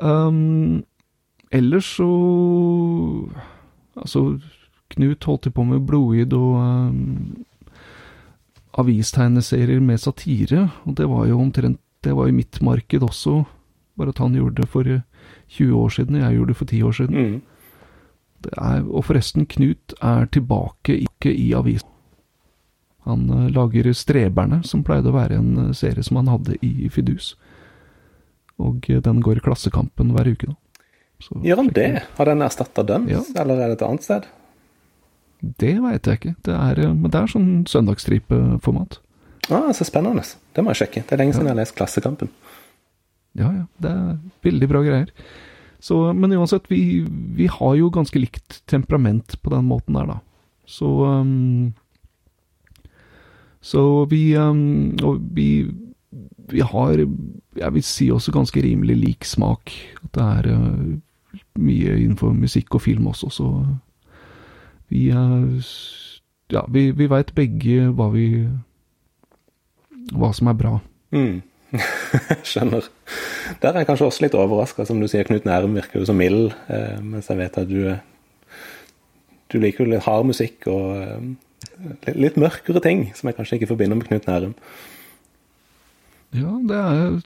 Um, 0.00 0.84
ellers 1.50 1.96
så 1.96 2.10
Altså, 3.96 4.38
Knut 4.92 5.24
holdt 5.24 5.48
på 5.54 5.64
med 5.64 5.86
blodid 5.88 6.34
og 6.36 6.56
um, 6.60 7.44
avistegneserier 8.78 9.80
med 9.80 9.98
satire, 9.98 10.68
og 10.84 10.96
det 11.00 11.08
var 11.10 11.26
jo 11.26 11.40
omtrent 11.40 11.80
Det 12.04 12.12
var 12.14 12.28
jo 12.28 12.36
mitt 12.36 12.60
marked 12.62 13.02
også 13.02 13.40
bare 13.96 14.12
at 14.12 14.18
han 14.18 14.34
gjorde 14.36 14.62
det 14.62 14.68
for 14.68 14.84
20 15.48 15.74
år 15.74 15.88
siden, 15.88 16.14
og 16.14 16.20
jeg 16.20 16.34
gjorde 16.36 16.48
det 16.48 16.56
for 16.56 16.64
10 16.64 16.82
år 16.82 16.92
siden. 16.92 17.16
Mm. 17.16 17.42
Er, 18.52 18.82
og 18.84 19.04
forresten, 19.04 19.46
Knut 19.46 19.94
er 20.02 20.26
tilbake 20.26 20.98
ikke 21.00 21.32
i 21.32 21.52
avisen. 21.56 21.88
Han 23.08 23.30
uh, 23.30 23.48
lager 23.48 23.92
Streberne, 23.92 24.60
som 24.64 24.84
pleide 24.84 25.10
å 25.10 25.16
være 25.16 25.40
en 25.40 25.74
serie 25.74 26.04
som 26.04 26.20
han 26.20 26.28
hadde 26.28 26.58
i 26.62 26.90
Fidus. 26.92 27.34
Og 28.58 28.86
uh, 28.90 29.00
den 29.00 29.22
går 29.24 29.40
i 29.40 29.44
Klassekampen 29.48 30.12
hver 30.14 30.28
uke 30.28 30.50
nå. 30.50 30.56
Så, 31.22 31.38
Gjør 31.44 31.62
han 31.62 31.70
det? 31.72 31.90
Har 32.18 32.28
den 32.28 32.44
erstatta 32.44 32.84
Døns, 32.84 33.10
ja. 33.10 33.22
eller 33.40 33.62
er 33.62 33.72
det 33.72 33.78
et 33.78 33.86
annet 33.86 34.04
sted? 34.04 34.26
Det 35.40 35.74
veit 35.80 36.08
jeg 36.08 36.20
ikke. 36.20 36.34
Det 36.44 36.54
er, 36.54 36.82
men 36.92 37.12
det 37.12 37.20
er 37.20 37.32
sånn 37.32 37.50
søndagsstripeformat. 37.70 39.00
Ah, 39.52 39.70
så 39.76 39.86
spennende. 39.86 40.24
Det 40.54 40.64
må 40.64 40.72
jeg 40.72 40.82
sjekke. 40.82 41.04
Det 41.06 41.14
er 41.14 41.22
lenge 41.22 41.36
siden 41.36 41.46
ja. 41.46 41.52
jeg 41.52 41.56
har 41.56 41.62
lest 41.62 41.76
Klassekampen. 41.78 42.30
Ja, 43.36 43.50
ja. 43.52 43.64
Det 43.82 43.92
er 43.92 44.16
veldig 44.46 44.68
bra 44.70 44.82
greier. 44.84 45.12
Så, 45.78 45.98
men 46.16 46.32
uansett, 46.34 46.70
vi, 46.72 47.04
vi, 47.36 47.48
har 47.52 47.74
jo 47.78 47.92
ganske 47.94 48.18
likt 48.18 48.62
temperament 48.66 49.36
på 49.42 49.52
den 49.52 49.68
måten 49.68 49.98
der, 49.98 50.08
da. 50.08 50.20
Så 50.66 50.88
um, 51.04 51.74
Så 53.62 54.06
vi 54.10 54.34
um, 54.36 54.96
vi, 55.36 55.48
vi 56.50 56.62
har, 56.62 57.02
jeg 57.56 57.74
vil 57.74 57.84
si 57.84 58.10
også 58.12 58.32
ganske 58.34 58.62
rimelig 58.62 58.96
lik 58.96 59.24
smak. 59.24 59.72
At 60.04 60.14
det 60.14 60.26
er 60.26 60.48
uh, 60.54 60.94
mye 61.58 61.96
innenfor 61.96 62.34
musikk 62.36 62.78
og 62.78 62.84
film 62.86 63.06
også, 63.12 63.30
så 63.30 63.50
vi 64.88 65.08
er 65.10 65.50
Ja, 66.52 66.62
vi, 66.70 66.92
vi 66.94 67.08
veit 67.10 67.32
begge 67.34 67.88
hva 67.90 68.06
vi 68.12 68.46
Hva 70.14 70.30
som 70.30 70.46
er 70.46 70.54
bra. 70.54 70.76
Mm. 71.10 71.42
Skjønner. 72.46 72.86
Der 73.62 73.72
er 73.72 73.80
jeg 73.82 73.88
kanskje 73.88 74.06
også 74.06 74.22
litt 74.22 74.36
overraska. 74.38 74.84
Som 74.86 75.00
du 75.02 75.08
sier, 75.10 75.26
Knut 75.26 75.48
Nærum 75.48 75.74
virker 75.74 75.98
jo 75.98 76.06
så 76.06 76.14
mild, 76.14 76.52
eh, 76.70 77.00
mens 77.02 77.26
jeg 77.30 77.40
vet 77.40 77.58
at 77.58 77.66
du, 77.66 77.96
du 79.50 79.58
liker 79.58 79.84
jo 79.84 79.90
litt 79.90 80.06
hard 80.06 80.28
musikk 80.30 80.68
og 80.70 80.92
eh, 81.00 82.14
litt 82.14 82.38
mørkere 82.38 82.82
ting, 82.84 83.08
som 83.18 83.26
jeg 83.26 83.38
kanskje 83.40 83.58
ikke 83.58 83.72
forbinder 83.72 83.98
med 83.98 84.06
Knut 84.06 84.30
Nærum. 84.30 84.54
Ja, 86.34 86.50
det 86.66 86.76
er 86.76 87.20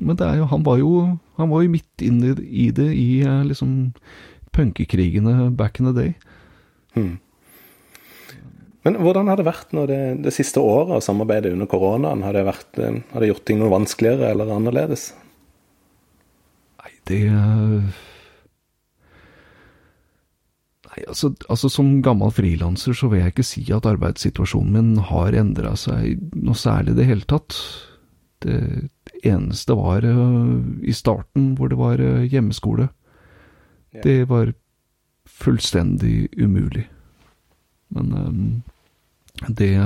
Men 0.00 0.16
det 0.16 0.26
er 0.26 0.38
jo 0.40 0.46
Han 0.50 0.64
var 0.64 0.78
jo, 0.80 1.18
han 1.36 1.50
var 1.50 1.62
jo 1.62 1.74
midt 1.74 2.02
inne 2.02 2.32
i 2.40 2.70
det 2.70 2.88
i 2.96 3.20
eh, 3.22 3.44
liksom 3.44 3.92
punkekrigene 4.56 5.50
back 5.52 5.80
in 5.80 5.86
the 5.86 5.92
day. 5.92 6.14
Hmm. 6.94 7.18
Men 8.86 8.96
hvordan 9.02 9.28
har 9.28 9.36
det 9.36 9.44
vært 9.44 9.74
nå 9.76 9.84
det, 9.90 10.00
det 10.24 10.32
siste 10.32 10.62
året 10.62 10.96
å 10.96 11.04
samarbeide 11.04 11.50
under 11.52 11.68
koronaen? 11.68 12.22
Har 12.24 12.32
det, 12.32 12.46
vært, 12.46 12.70
eh, 12.78 13.00
har 13.12 13.20
det, 13.20 13.28
gjort 13.32 13.44
ting 13.44 13.60
noe 13.60 13.72
vanskeligere 13.74 14.30
eller 14.32 14.52
annerledes? 14.56 15.10
Nei, 16.80 16.92
det 17.10 17.22
Nei, 20.86 21.02
altså, 21.04 21.34
altså 21.52 21.68
Som 21.68 21.98
gammel 22.06 22.32
frilanser 22.32 22.96
så 22.96 23.10
vil 23.12 23.20
jeg 23.20 23.34
ikke 23.34 23.44
si 23.50 23.66
at 23.74 23.88
arbeidssituasjonen 23.90 24.72
min 24.72 25.04
har 25.10 25.36
endra 25.36 25.74
seg 25.76 26.22
noe 26.32 26.56
særlig 26.56 26.94
i 26.94 27.00
det 27.02 27.10
hele 27.10 27.28
tatt. 27.28 27.58
Det 28.44 28.90
eneste 29.24 29.76
var 29.78 30.04
uh, 30.04 30.60
i 30.82 30.92
starten, 30.92 31.54
hvor 31.56 31.70
det 31.72 31.78
var 31.78 32.00
uh, 32.00 32.24
hjemmeskole. 32.24 32.88
Yeah. 33.94 34.02
Det 34.04 34.28
var 34.28 34.52
fullstendig 35.26 36.28
umulig. 36.36 36.86
Men 37.88 38.12
um, 38.12 38.62
det, 39.48 39.76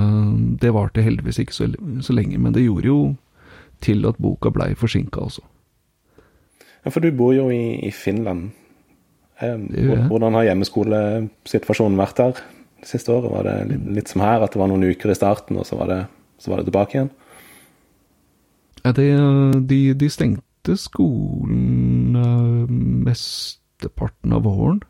det 0.61 0.75
varte 0.75 1.03
heldigvis 1.03 1.41
ikke 1.43 1.55
så, 1.55 1.69
så, 2.01 2.15
lenge, 2.15 2.39
men 2.39 2.55
det 2.55 2.65
gjorde 2.65 2.87
jo 2.87 3.01
til 3.83 4.07
at 4.07 4.21
boka 4.21 4.53
blei 4.55 4.73
forsinka 4.79 5.25
altså. 5.25 5.43
Ja, 6.85 6.91
for 6.91 7.05
du 7.05 7.11
bor 7.13 7.35
jo 7.37 7.49
i, 7.53 7.81
i 7.85 7.91
Finland. 7.93 8.51
Eh, 9.41 9.57
hvordan 10.09 10.37
har 10.37 10.49
hjemmeskolesituasjonen 10.49 11.99
vært 12.01 12.21
der 12.21 12.39
det 12.81 12.89
siste 12.89 13.13
året? 13.13 13.33
Var 13.33 13.49
det 13.49 13.57
litt, 13.73 13.89
litt, 13.99 14.13
som 14.13 14.25
her, 14.25 14.45
at 14.45 14.55
det 14.55 14.61
var 14.61 14.71
noen 14.71 14.87
uker 14.89 15.13
i 15.13 15.17
starten, 15.17 15.59
og 15.61 15.69
så 15.69 15.77
var 15.81 15.91
det, 15.93 16.01
så 16.41 16.53
var 16.53 16.61
det 16.61 16.71
tilbake 16.71 16.97
igjen? 16.97 17.13
Ja, 18.85 18.93
det, 18.97 19.09
de, 19.69 19.81
de, 19.95 20.09
stengte 20.11 20.77
skolen 20.81 22.17
uh, 22.17 22.71
mesteparten 23.07 24.33
av 24.33 24.47
våren. 24.49 24.81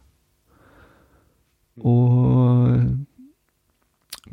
Og 1.81 2.97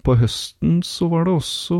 på 0.07 0.15
høsten 0.15 0.81
så 0.83 1.09
var 1.11 1.25
det 1.27 1.33
også 1.35 1.77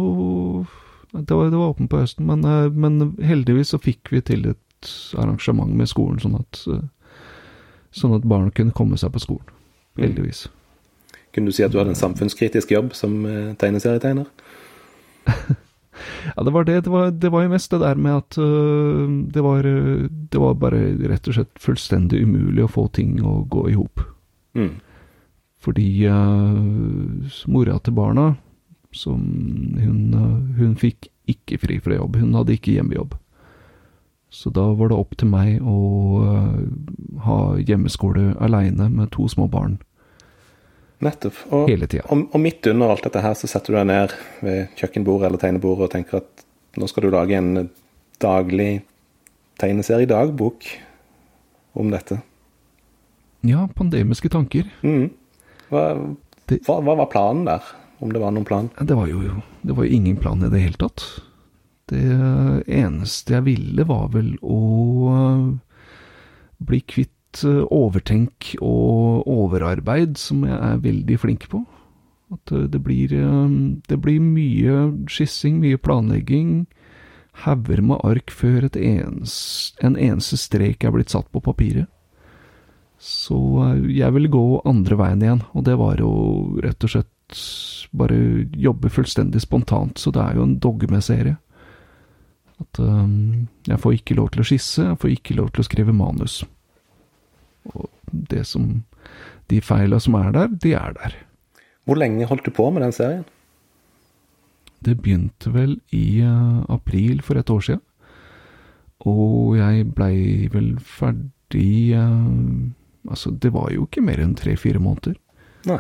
Det 1.13 1.35
var, 1.35 1.49
det 1.49 1.57
var 1.57 1.71
åpent 1.71 1.89
på 1.89 2.01
høsten, 2.01 2.25
men, 2.27 2.43
eh, 2.43 2.71
men, 2.71 3.15
heldigvis 3.23 3.71
så 3.71 3.79
fikk 3.79 4.11
vi 4.11 4.21
til 4.21 4.43
et 4.51 4.89
arrangement 5.17 5.71
med 5.73 5.87
skolen, 5.87 6.19
sånn 6.19 6.35
at, 6.35 6.59
eh, 6.67 6.83
sånn 7.95 8.15
at 8.17 8.27
barn 8.27 8.51
kunne 8.51 8.75
komme 8.75 8.99
seg 8.99 9.13
på 9.15 9.23
skolen. 9.23 9.47
Mm. 9.95 10.03
Heldigvis. 10.03 10.47
Kunne 11.33 11.47
du 11.47 11.55
si 11.55 11.63
at 11.63 11.71
du 11.71 11.79
hadde 11.79 11.95
en 11.95 11.99
samfunnskritisk 11.99 12.75
jobb 12.75 12.93
som 12.93 13.25
eh, 13.25 13.55
tegneserietegner? 13.55 14.27
ja, 16.35 16.43
det 16.43 16.53
var 16.55 16.67
det. 16.67 16.81
Det 16.85 16.93
var, 16.93 17.11
det 17.11 17.31
var, 17.33 17.45
jo 17.45 17.53
mest 17.53 17.71
det 17.73 17.81
der 17.83 18.01
med 18.01 18.19
at 18.21 18.37
uh, 18.37 19.05
det, 19.33 19.43
var, 19.43 19.67
det 20.31 20.41
var 20.41 20.59
bare 20.61 20.81
rett 21.11 21.29
og 21.29 21.37
slett 21.37 21.61
fullstendig 21.61 22.23
umulig 22.23 22.65
å 22.65 22.71
få 22.71 22.87
ting 22.95 23.17
å 23.23 23.39
gå 23.49 23.67
i 23.71 23.77
hop. 23.77 24.03
Mm. 24.57 24.75
Fordi 25.63 25.87
uh, 26.07 27.39
mora 27.51 27.79
til 27.83 27.97
barna, 27.97 28.31
som 28.95 29.21
hun, 29.77 30.13
hun 30.57 30.75
fikk 30.79 31.09
ikke 31.27 31.59
fri 31.61 31.79
fra 31.83 31.97
jobb. 31.97 32.19
Hun 32.21 32.37
hadde 32.37 32.55
ikke 32.55 32.77
hjemmejobb. 32.77 33.17
Så 34.29 34.51
da 34.51 34.65
var 34.75 34.91
det 34.91 34.99
opp 34.99 35.15
til 35.19 35.29
meg 35.31 35.63
å 35.63 35.77
uh, 36.23 36.55
ha 37.23 37.39
hjemmeskole 37.63 38.33
aleine 38.43 38.89
med 38.91 39.11
to 39.15 39.27
små 39.31 39.47
barn. 39.51 39.77
Nettopp. 41.05 41.39
Og, 41.53 41.67
Hele 41.69 41.87
tida. 41.89 42.07
Og, 42.13 42.25
og, 42.31 42.41
midt 42.41 42.67
under 42.71 42.93
alt 42.93 43.05
dette 43.05 43.21
her, 43.21 43.35
så 43.37 43.49
setter 43.49 43.73
du 43.73 43.79
deg 43.79 43.89
ned 43.89 44.15
ved 44.45 44.77
kjøkkenbordet 44.79 45.29
eller 45.29 45.41
tegnebordet 45.41 45.87
og 45.87 45.93
tenker 45.93 46.21
at 46.21 46.45
nå 46.77 46.89
skal 46.89 47.05
du 47.05 47.11
lage 47.13 47.37
en 47.37 47.69
daglig 48.21 48.71
tegneseriedagbok 49.61 50.65
om 51.77 51.93
dette. 51.93 52.19
Ja, 53.45 53.67
pandemiske 53.77 54.29
tanker. 54.33 54.69
Mm. 54.81 55.11
Hva, 55.69 55.83
det, 56.49 56.61
hva, 56.65 56.79
hva, 56.81 56.97
var 57.03 57.11
planen 57.13 57.45
der? 57.49 57.65
Om 58.01 58.13
det 58.13 58.21
var 58.21 58.33
noen 58.33 58.45
plan? 58.45 58.69
Det 58.77 58.97
var 58.97 59.09
jo 59.09 59.21
det 59.65 59.73
var 59.77 59.85
ingen 59.89 60.17
plan 60.21 60.43
i 60.45 60.51
det 60.53 60.61
hele 60.61 60.77
tatt. 60.81 61.05
Det 61.89 62.03
eneste 62.67 63.37
jeg 63.37 63.45
ville, 63.47 63.85
var 63.87 64.11
vel 64.13 64.35
å 64.45 64.59
bli 66.67 66.81
kvitt 66.85 67.16
eh, 67.45 67.65
overtenk 67.73 68.53
og 68.61 69.27
overarbeid, 69.27 70.17
som 70.17 70.45
jeg 70.47 70.57
er 70.57 70.83
veldig 70.83 71.19
flink 71.21 71.47
på. 71.51 71.63
At 72.33 72.51
eh, 72.51 72.67
det 72.71 72.81
blir, 72.85 73.13
eh, 73.13 73.57
det 73.87 73.99
blir 74.03 74.23
mye 74.23 74.87
skissing, 75.11 75.59
mye 75.63 75.79
planlegging. 75.81 76.65
Hauger 77.43 77.83
med 77.85 78.01
ark 78.07 78.33
før 78.33 78.65
ens, 78.73 79.75
en 79.85 79.95
eneste 79.95 80.39
strek 80.41 80.83
er 80.83 80.95
blitt 80.95 81.13
satt 81.13 81.29
på 81.31 81.43
papiret. 81.45 81.85
Så 82.97 83.37
jeg 83.93 84.09
ville 84.15 84.31
gå 84.33 84.61
andre 84.65 84.95
veien 84.97 85.21
igjen, 85.21 85.43
og 85.53 85.67
det 85.67 85.75
var 85.77 85.99
jo 86.01 86.57
rett 86.63 86.81
og 86.81 86.89
slett 86.89 87.41
bare 87.93 88.47
jobbe 88.57 88.89
fullstendig 88.89 89.43
spontant, 89.43 89.99
så 90.01 90.09
det 90.15 90.23
er 90.23 90.39
jo 90.39 90.47
en 90.47 90.57
dogmeserie. 90.63 91.37
At 92.57 92.79
um, 92.81 93.47
jeg 93.67 93.79
får 93.79 93.99
ikke 93.99 94.17
lov 94.17 94.31
til 94.33 94.41
å 94.41 94.47
skisse, 94.49 94.87
jeg 94.87 94.99
får 95.01 95.13
ikke 95.13 95.37
lov 95.37 95.51
til 95.53 95.61
å 95.61 95.67
skrive 95.67 95.93
manus. 95.93 96.41
Og 97.73 97.89
det 98.11 98.45
som 98.47 98.83
De 99.47 99.61
feila 99.63 99.99
som 100.03 100.13
er 100.19 100.31
der, 100.35 100.47
de 100.47 100.73
er 100.75 100.93
der. 100.97 101.13
Hvor 101.87 101.95
lenge 101.95 102.25
holdt 102.27 102.45
du 102.45 102.51
på 102.51 102.69
med 102.69 102.83
den 102.83 102.91
serien? 102.91 103.23
Det 104.83 104.97
begynte 104.99 105.53
vel 105.53 105.77
i 105.95 106.19
uh, 106.19 106.65
april 106.67 107.21
for 107.23 107.39
et 107.39 107.49
år 107.49 107.63
siden. 107.63 107.81
Og 109.07 109.55
jeg 109.55 109.87
blei 109.95 110.49
vel 110.51 110.73
ferdig 110.83 111.95
uh, 111.95 112.73
Altså, 113.07 113.31
det 113.31 113.53
var 113.53 113.69
jo 113.71 113.85
ikke 113.87 114.03
mer 114.03 114.19
enn 114.19 114.33
tre-fire 114.35 114.81
måneder. 114.83 115.15
Nei. 115.69 115.79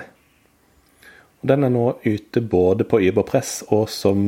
Og 1.41 1.49
den 1.51 1.67
er 1.67 1.73
nå 1.73 1.85
ute 2.05 2.39
både 2.39 2.87
på 2.87 3.01
Yberpress 3.03 3.65
og 3.67 3.89
som 3.91 4.21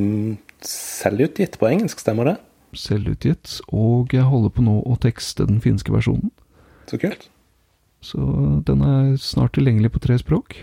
selvutgitt 0.66 1.56
på 1.62 1.70
engelsk, 1.70 2.04
stemmer 2.04 2.28
det? 2.28 2.36
Selvutgitt, 2.76 3.62
og 3.74 4.12
jeg 4.14 4.28
holder 4.28 4.52
på 4.54 4.66
nå 4.66 4.76
å 4.84 4.98
tekste 5.02 5.48
den 5.48 5.62
finske 5.64 5.94
versjonen. 5.96 6.30
Så 6.92 7.00
kult. 7.02 7.30
Så 8.02 8.20
den 8.66 8.84
er 8.86 9.16
snart 9.20 9.58
tilgjengelig 9.58 9.92
på 9.96 10.04
tre 10.04 10.18
språk. 10.20 10.56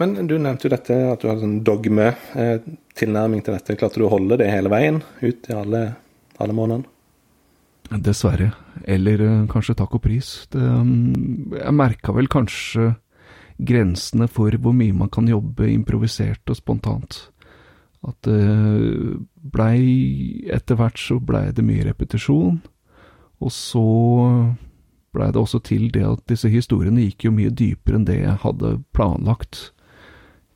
Men 0.00 0.14
du 0.24 0.38
nevnte 0.40 0.64
jo 0.64 0.72
dette 0.72 0.96
at 1.10 1.20
du 1.20 1.28
hadde 1.28 1.44
en 1.44 1.58
dogme-tilnærming 1.64 3.42
til 3.44 3.56
dette. 3.56 3.76
Klarte 3.76 4.00
du 4.00 4.06
å 4.06 4.14
holde 4.14 4.38
det 4.40 4.48
hele 4.48 4.72
veien 4.72 5.02
ut 5.20 5.50
i 5.50 5.56
alle, 5.56 5.82
alle 6.40 6.56
månedene? 6.56 6.88
Dessverre. 7.90 8.52
Eller 8.88 9.20
uh, 9.20 9.44
kanskje 9.50 9.76
takk 9.76 9.98
og 9.98 10.04
pris. 10.06 10.30
Det, 10.54 10.62
um, 10.62 11.52
jeg 11.52 11.76
merka 11.76 12.14
vel 12.16 12.30
kanskje 12.32 12.94
grensene 13.60 14.30
for 14.30 14.56
hvor 14.56 14.72
mye 14.72 14.96
man 14.96 15.10
kan 15.12 15.28
jobbe 15.28 15.68
improvisert 15.68 16.48
og 16.48 16.56
spontant. 16.56 17.26
At 18.06 18.16
det 18.24 18.40
uh, 18.40 19.20
blei 19.52 20.48
Etter 20.48 20.80
hvert 20.80 20.96
så 21.02 21.18
blei 21.20 21.50
det 21.52 21.66
mye 21.66 21.84
repetisjon. 21.90 22.62
Og 23.40 23.52
så 23.52 23.84
blei 25.14 25.30
det 25.32 25.40
også 25.40 25.60
til 25.66 25.88
det 25.94 26.04
at 26.06 26.22
disse 26.30 26.48
historiene 26.50 27.04
gikk 27.08 27.26
jo 27.26 27.34
mye 27.34 27.50
dypere 27.50 27.98
enn 27.98 28.06
det 28.08 28.20
jeg 28.20 28.38
hadde 28.44 28.76
planlagt. 28.96 29.70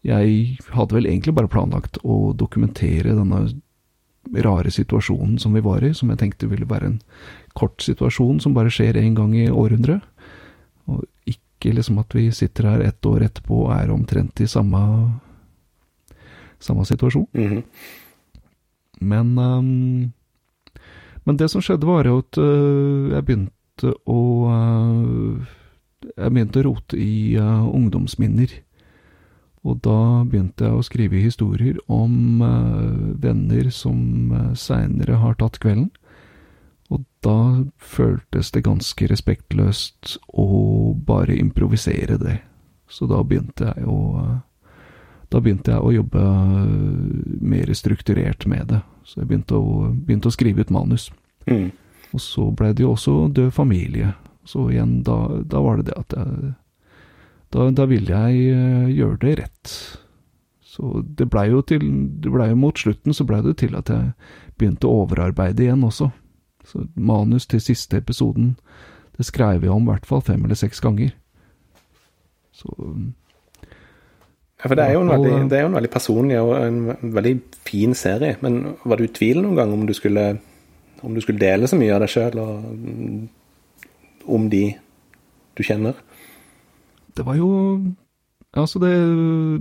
Jeg 0.04 0.58
hadde 0.76 0.96
vel 0.96 1.08
egentlig 1.08 1.34
bare 1.37 1.50
planlagt 1.50 1.99
å 2.04 2.32
dokumentere 2.37 3.16
denne 3.16 3.46
rare 4.44 4.70
situasjonen 4.73 5.38
som 5.40 5.56
vi 5.56 5.62
var 5.64 5.84
i, 5.84 5.92
som 5.96 6.11
jeg 6.12 6.20
tenkte 6.20 6.49
ville 6.49 6.68
være 6.68 6.92
en 6.92 7.00
kort 7.56 7.82
situasjon 7.84 8.40
som 8.40 8.54
bare 8.56 8.73
skjer 8.73 8.99
én 9.00 9.16
gang 9.16 9.34
i 9.37 9.50
århundret. 9.50 10.04
Og 10.88 11.04
ikke 11.28 11.75
liksom 11.76 12.00
at 12.02 12.14
vi 12.16 12.28
sitter 12.34 12.68
her 12.68 12.84
ett 12.84 13.06
år 13.08 13.26
etterpå 13.26 13.66
og 13.66 13.75
er 13.76 13.92
omtrent 13.92 14.40
i 14.44 14.49
samme, 14.50 14.80
samme 16.61 16.84
situasjon. 16.84 17.26
Mm 17.32 17.50
-hmm. 17.50 17.62
Men 19.00 19.38
um, 19.38 20.12
Men 21.25 21.37
det 21.37 21.49
som 21.49 21.62
skjedde, 21.62 21.87
var 21.87 22.04
jo 22.04 22.18
at 22.18 22.38
uh, 22.38 23.12
jeg 23.14 23.25
begynte 23.25 23.53
å 23.83 24.21
uh, 24.47 25.43
Jeg 26.04 26.31
begynte 26.31 26.61
å 26.61 26.69
rote 26.69 27.00
i 27.00 27.35
uh, 27.40 27.64
ungdomsminner. 27.66 28.52
Og 29.64 29.81
da 29.81 30.25
begynte 30.28 30.69
jeg 30.69 30.76
å 30.76 30.85
skrive 30.85 31.23
historier 31.25 31.78
om 31.88 32.43
uh, 32.45 33.14
venner 33.21 33.71
som 33.73 34.33
uh, 34.33 34.50
seinere 34.52 35.16
har 35.23 35.38
tatt 35.40 35.57
kvelden. 35.62 35.88
Og 36.93 37.00
da 37.25 37.64
føltes 37.81 38.52
det 38.52 38.66
ganske 38.66 39.09
respektløst 39.09 40.19
å 40.28 40.93
bare 41.09 41.38
improvisere 41.40 42.19
det. 42.21 42.43
Så 42.93 43.09
da 43.09 43.23
begynte 43.25 43.73
jeg 43.73 43.88
å 43.88 44.40
Da 45.33 45.40
begynte 45.43 45.73
jeg 45.73 45.83
å 45.83 45.90
jobbe 45.90 46.21
mer 47.43 47.73
strukturert 47.75 48.45
med 48.47 48.69
det. 48.71 48.78
Så 49.02 49.19
jeg 49.19 49.26
begynte 49.26 49.57
å, 49.59 49.88
begynte 49.90 50.28
å 50.31 50.35
skrive 50.35 50.62
ut 50.62 50.71
manus. 50.71 51.09
Mm. 51.49 51.73
Og 52.14 52.23
så 52.23 52.47
ble 52.54 52.71
det 52.73 52.85
jo 52.85 52.92
også 52.94 53.16
Død 53.35 53.50
familie. 53.54 54.12
Så 54.47 54.68
igjen, 54.71 55.02
da, 55.02 55.16
da 55.42 55.61
var 55.64 55.80
det 55.80 55.88
det 55.90 55.99
at 55.99 56.14
jeg 56.18 56.54
da, 57.54 57.68
da 57.71 57.87
ville 57.87 58.11
jeg 58.11 58.54
uh, 58.54 58.88
gjøre 58.90 59.21
det 59.23 59.35
rett. 59.38 59.75
Så 60.75 61.04
det 61.18 61.28
blei 61.30 61.47
jo 61.52 61.61
til 61.62 61.85
Det 62.23 62.33
blei 62.35 62.49
jo 62.50 62.59
mot 62.59 62.78
slutten 62.78 63.14
så 63.14 63.26
blei 63.28 63.38
det 63.44 63.59
til 63.62 63.76
at 63.78 63.90
jeg 63.92 64.10
begynte 64.58 64.91
å 64.91 65.04
overarbeide 65.04 65.62
igjen 65.62 65.84
også. 65.86 66.10
Så 66.67 66.86
manus 66.97 67.47
til 67.47 67.60
siste 67.62 68.00
episoden, 68.00 68.56
det 69.17 69.26
skrev 69.28 69.62
jeg 69.62 69.71
om 69.71 69.84
i 69.84 69.93
hvert 69.93 70.08
fall 70.08 70.25
fem 70.25 70.43
eller 70.45 70.58
seks 70.58 70.80
ganger. 70.82 71.12
Så 72.54 72.73
Ja, 74.65 74.69
for 74.71 74.78
det 74.78 74.84
er 74.84 74.93
jo 74.95 75.02
en 75.02 75.10
veldig, 75.12 75.32
det 75.50 75.58
er 75.58 75.62
jo 75.62 75.69
en 75.69 75.76
veldig 75.76 75.91
personlig 75.93 76.36
og 76.41 76.52
en 76.56 77.15
veldig 77.15 77.34
fin 77.69 77.95
serie. 77.95 78.38
Men 78.41 78.76
var 78.84 78.97
du 78.97 79.04
i 79.04 79.12
tvil 79.12 79.43
noen 79.43 79.58
gang 79.58 79.73
om 79.75 79.82
du 79.86 79.93
skulle, 79.93 80.38
om 81.04 81.14
du 81.14 81.21
skulle 81.23 81.43
dele 81.43 81.69
så 81.71 81.76
mye 81.78 81.95
av 81.95 82.00
deg 82.04 82.10
sjøl, 82.12 82.38
og 82.40 82.50
om 84.34 84.49
de 84.52 84.64
du 85.54 85.62
kjenner? 85.62 85.95
Det 87.14 87.26
var 87.26 87.38
jo 87.38 87.50
Altså, 88.54 88.78
det, 88.78 88.93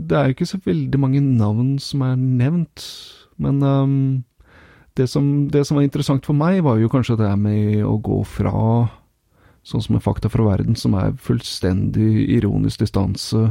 det 0.06 0.18
er 0.18 0.28
jo 0.28 0.36
ikke 0.36 0.46
så 0.46 0.60
veldig 0.62 1.00
mange 1.02 1.22
navn 1.22 1.80
som 1.82 2.04
er 2.06 2.14
nevnt, 2.14 2.84
men 3.42 3.64
um, 3.66 4.24
det, 4.94 5.08
som, 5.10 5.50
det, 5.50 5.64
som, 5.66 5.80
var 5.80 5.88
interessant 5.88 6.26
for 6.30 6.38
meg, 6.38 6.60
var 6.62 6.78
jo 6.78 6.92
kanskje 6.94 7.18
det 7.18 7.32
med 7.42 7.82
å 7.90 7.96
gå 7.98 8.20
fra 8.30 8.54
sånn 9.66 9.82
som 9.82 9.98
en 9.98 10.04
Fakta 10.04 10.30
fra 10.30 10.46
verden, 10.46 10.78
som 10.78 10.94
er 11.00 11.18
fullstendig 11.18 12.28
ironisk 12.36 12.84
distanse, 12.84 13.48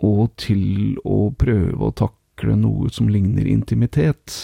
og 0.00 0.24
til 0.40 0.96
å 1.04 1.28
prøve 1.36 1.84
å 1.84 1.92
takle 1.92 2.56
noe 2.56 2.88
som 2.96 3.10
ligner 3.12 3.44
intimitet. 3.44 4.38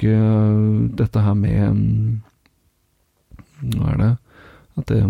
Og 0.00 0.06
uh, 0.08 0.88
dette 0.96 1.20
her 1.20 1.34
med 1.36 2.20
Hva 3.60 3.92
er 3.92 3.98
det? 4.00 4.12
At 4.80 4.88
det 4.88 5.00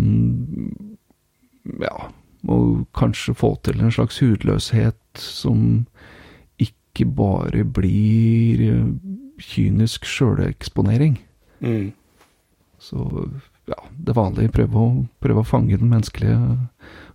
ja, 1.79 1.95
må 2.43 2.57
kanskje 2.97 3.35
få 3.37 3.53
til 3.63 3.79
en 3.79 3.93
slags 3.93 4.19
hudløshet 4.19 4.97
som 5.15 5.85
ikke 6.59 7.05
bare 7.05 7.63
blir 7.63 8.63
eh, 8.65 8.89
kynisk 9.39 10.09
sjøleksponering. 10.09 11.19
Mm. 11.61 11.93
Så 12.81 13.29
ja, 13.69 13.77
det 13.95 14.17
vanlige. 14.17 14.51
Prøve 14.57 14.81
å, 14.81 14.89
prøve 15.23 15.45
å 15.45 15.47
fange 15.47 15.77
den 15.77 15.93
menneskelige 15.93 16.57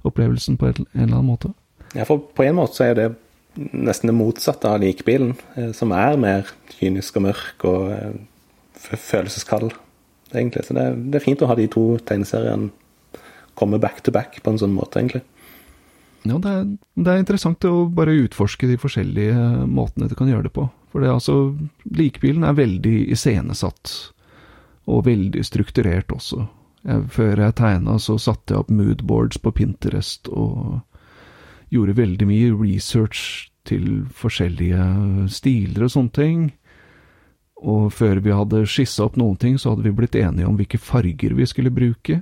opplevelsen 0.06 0.56
på 0.56 0.70
en, 0.70 0.86
eller 0.94 1.18
annen 1.18 1.28
måte. 1.28 1.52
Ja, 1.92 2.06
for 2.06 2.22
på 2.32 2.46
en 2.46 2.56
måte 2.56 2.78
så 2.78 2.88
er 2.88 2.96
det 2.96 3.10
nesten 3.56 4.10
det 4.10 4.16
motsatte 4.16 4.70
av 4.70 4.80
likebilen, 4.82 5.34
eh, 5.56 5.72
som 5.76 5.92
er 5.96 6.18
mer 6.20 6.50
kynisk 6.76 7.18
og 7.18 7.26
mørk 7.28 7.66
og 7.68 7.92
eh, 7.94 8.18
følelseskald, 8.76 9.72
egentlig. 10.32 10.66
Så 10.66 10.76
det 10.76 10.88
det 11.10 11.20
er 11.20 11.24
fint 11.24 11.42
å 11.42 11.48
ha 11.50 11.56
de 11.58 11.68
to 11.72 11.96
tegneseriene 12.06 12.70
komme 13.56 13.80
back 13.80 14.02
to 14.04 14.12
back 14.12 14.36
på 14.42 14.52
en 14.52 14.60
sånn 14.60 14.76
måte, 14.76 15.00
egentlig. 15.00 15.24
Ja, 16.26 16.36
det 16.42 16.50
er, 16.50 16.66
det 16.98 17.12
er, 17.12 17.22
interessant 17.22 17.64
å 17.68 17.86
bare 17.92 18.16
utforske 18.26 18.68
de 18.68 18.76
forskjellige 18.80 19.64
måtene 19.70 20.10
du 20.10 20.16
kan 20.18 20.28
gjøre 20.28 20.48
det 20.48 20.54
på. 20.56 20.66
For 20.90 21.02
det 21.02 21.08
er 21.08 21.16
altså 21.16 21.54
Likbilen 21.96 22.44
er 22.44 22.58
veldig 22.58 22.96
iscenesatt, 23.14 23.94
og 24.90 25.06
veldig 25.06 25.42
strukturert 25.46 26.12
også. 26.14 26.44
Jeg, 26.86 27.06
før 27.14 27.42
jeg 27.46 27.56
tegna, 27.58 27.96
så 28.02 28.18
satte 28.22 28.54
jeg 28.54 28.64
opp 28.64 28.74
moodboards 28.74 29.40
på 29.42 29.54
Pinterest 29.54 30.28
og 30.30 30.82
gjorde 31.72 31.96
veldig 31.98 32.28
mye 32.28 32.52
research 32.54 33.50
til 33.66 34.04
forskjellige 34.14 34.86
stiler 35.32 35.86
og 35.86 35.92
sånne 35.92 36.14
ting. 36.14 36.46
Og 37.66 37.88
før 37.94 38.20
vi 38.22 38.34
hadde 38.36 38.66
skissa 38.68 39.06
opp 39.06 39.16
noen 39.18 39.38
ting, 39.40 39.56
så 39.58 39.72
hadde 39.72 39.86
vi 39.86 39.94
blitt 39.96 40.16
enige 40.18 40.48
om 40.48 40.58
hvilke 40.58 40.80
farger 40.80 41.34
vi 41.34 41.46
skulle 41.48 41.72
bruke. 41.74 42.20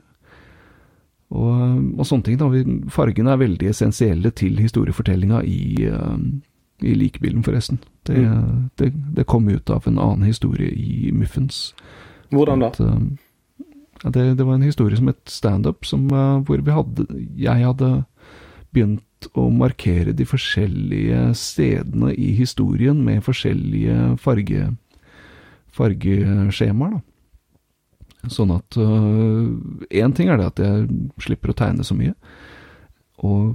Og, 1.35 1.99
og 1.99 2.07
sånne 2.07 2.29
ting. 2.29 2.39
da. 2.39 2.49
Fargene 2.95 3.35
er 3.35 3.43
veldig 3.43 3.71
essensielle 3.73 4.31
til 4.39 4.61
historiefortellinga 4.63 5.43
i, 5.49 5.89
uh, 5.91 6.15
i 6.85 6.95
likebilen, 6.95 7.43
forresten. 7.47 7.81
Det, 8.07 8.21
mm. 8.21 8.71
det, 8.79 8.93
det, 9.17 9.27
kom 9.27 9.49
ut 9.49 9.71
av 9.73 9.89
en 9.89 9.99
annen 9.99 10.29
historie 10.29 10.71
i 10.71 11.11
Muffens. 11.13 11.73
Hvordan 12.31 12.63
da? 12.63 12.71
At, 12.71 12.81
uh, 12.81 14.13
det, 14.13 14.37
det, 14.39 14.45
var 14.45 14.55
en 14.55 14.69
historie 14.69 14.97
som 15.01 15.11
het 15.11 15.23
Standup, 15.33 15.83
uh, 15.91 16.39
hvor 16.47 16.63
vi 16.63 16.79
hadde 16.79 17.07
Jeg 17.41 17.67
hadde 17.67 18.05
begynt 18.75 19.29
å 19.39 19.49
markere 19.53 20.13
de 20.17 20.27
forskjellige 20.29 21.31
stedene 21.39 22.13
i 22.13 22.35
historien 22.39 22.99
med 23.07 23.25
forskjellige 23.25 24.15
farge, 24.21 24.69
fargeskjemaer. 25.75 26.99
da. 26.99 27.05
Sånn 28.33 28.55
at 28.55 28.77
Én 28.81 30.11
uh, 30.11 30.17
ting 30.17 30.31
er 30.33 30.41
det 30.41 30.51
at 30.53 30.61
jeg 30.63 30.89
slipper 31.21 31.53
å 31.53 31.57
tegne 31.59 31.85
så 31.85 31.97
mye. 31.97 32.15
Og 33.25 33.55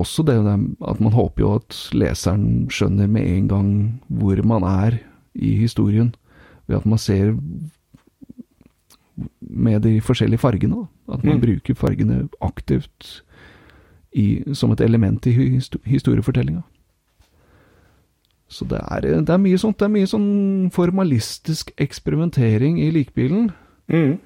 også 0.00 0.24
det 0.26 0.38
at 0.40 1.00
man 1.02 1.14
håper 1.14 1.44
jo 1.44 1.52
at 1.58 1.76
leseren 1.94 2.66
skjønner 2.72 3.10
med 3.10 3.28
en 3.28 3.48
gang 3.50 3.70
hvor 4.08 4.40
man 4.46 4.64
er 4.66 4.98
i 5.34 5.54
historien, 5.60 6.14
ved 6.66 6.80
at 6.80 6.88
man 6.88 7.00
ser 7.00 7.34
med 9.40 9.82
de 9.84 9.98
forskjellige 10.00 10.40
fargene. 10.42 10.86
At 11.12 11.24
man 11.24 11.36
mm. 11.36 11.42
bruker 11.44 11.78
fargene 11.78 12.24
aktivt 12.40 13.20
i, 14.12 14.42
som 14.54 14.72
et 14.72 14.80
element 14.80 15.26
i 15.26 15.32
historiefortellinga. 15.86 16.62
Så 18.52 18.66
det 18.68 18.80
er, 18.84 19.00
det 19.00 19.32
er, 19.32 19.40
mye 19.40 19.58
sånt. 19.58 19.78
Det 19.80 19.86
er 19.88 19.94
mye 19.94 20.08
sånn 20.08 20.70
formalistisk 20.74 21.72
eksperimentering 21.80 22.76
i 22.82 22.90
likbilen. 22.92 23.48
Mm. 23.88 24.18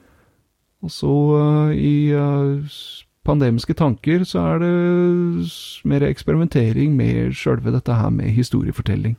Og 0.82 0.90
så 0.90 1.12
uh, 1.38 1.70
i 1.70 2.10
uh, 2.10 2.58
pandemiske 3.26 3.76
tanker 3.78 4.24
så 4.26 4.42
er 4.50 4.64
det 4.64 4.72
mer 5.86 6.06
eksperimentering 6.08 6.96
med 6.98 7.36
sjølve 7.38 7.74
dette 7.74 7.94
her 7.94 8.10
med 8.14 8.34
historiefortelling. 8.34 9.14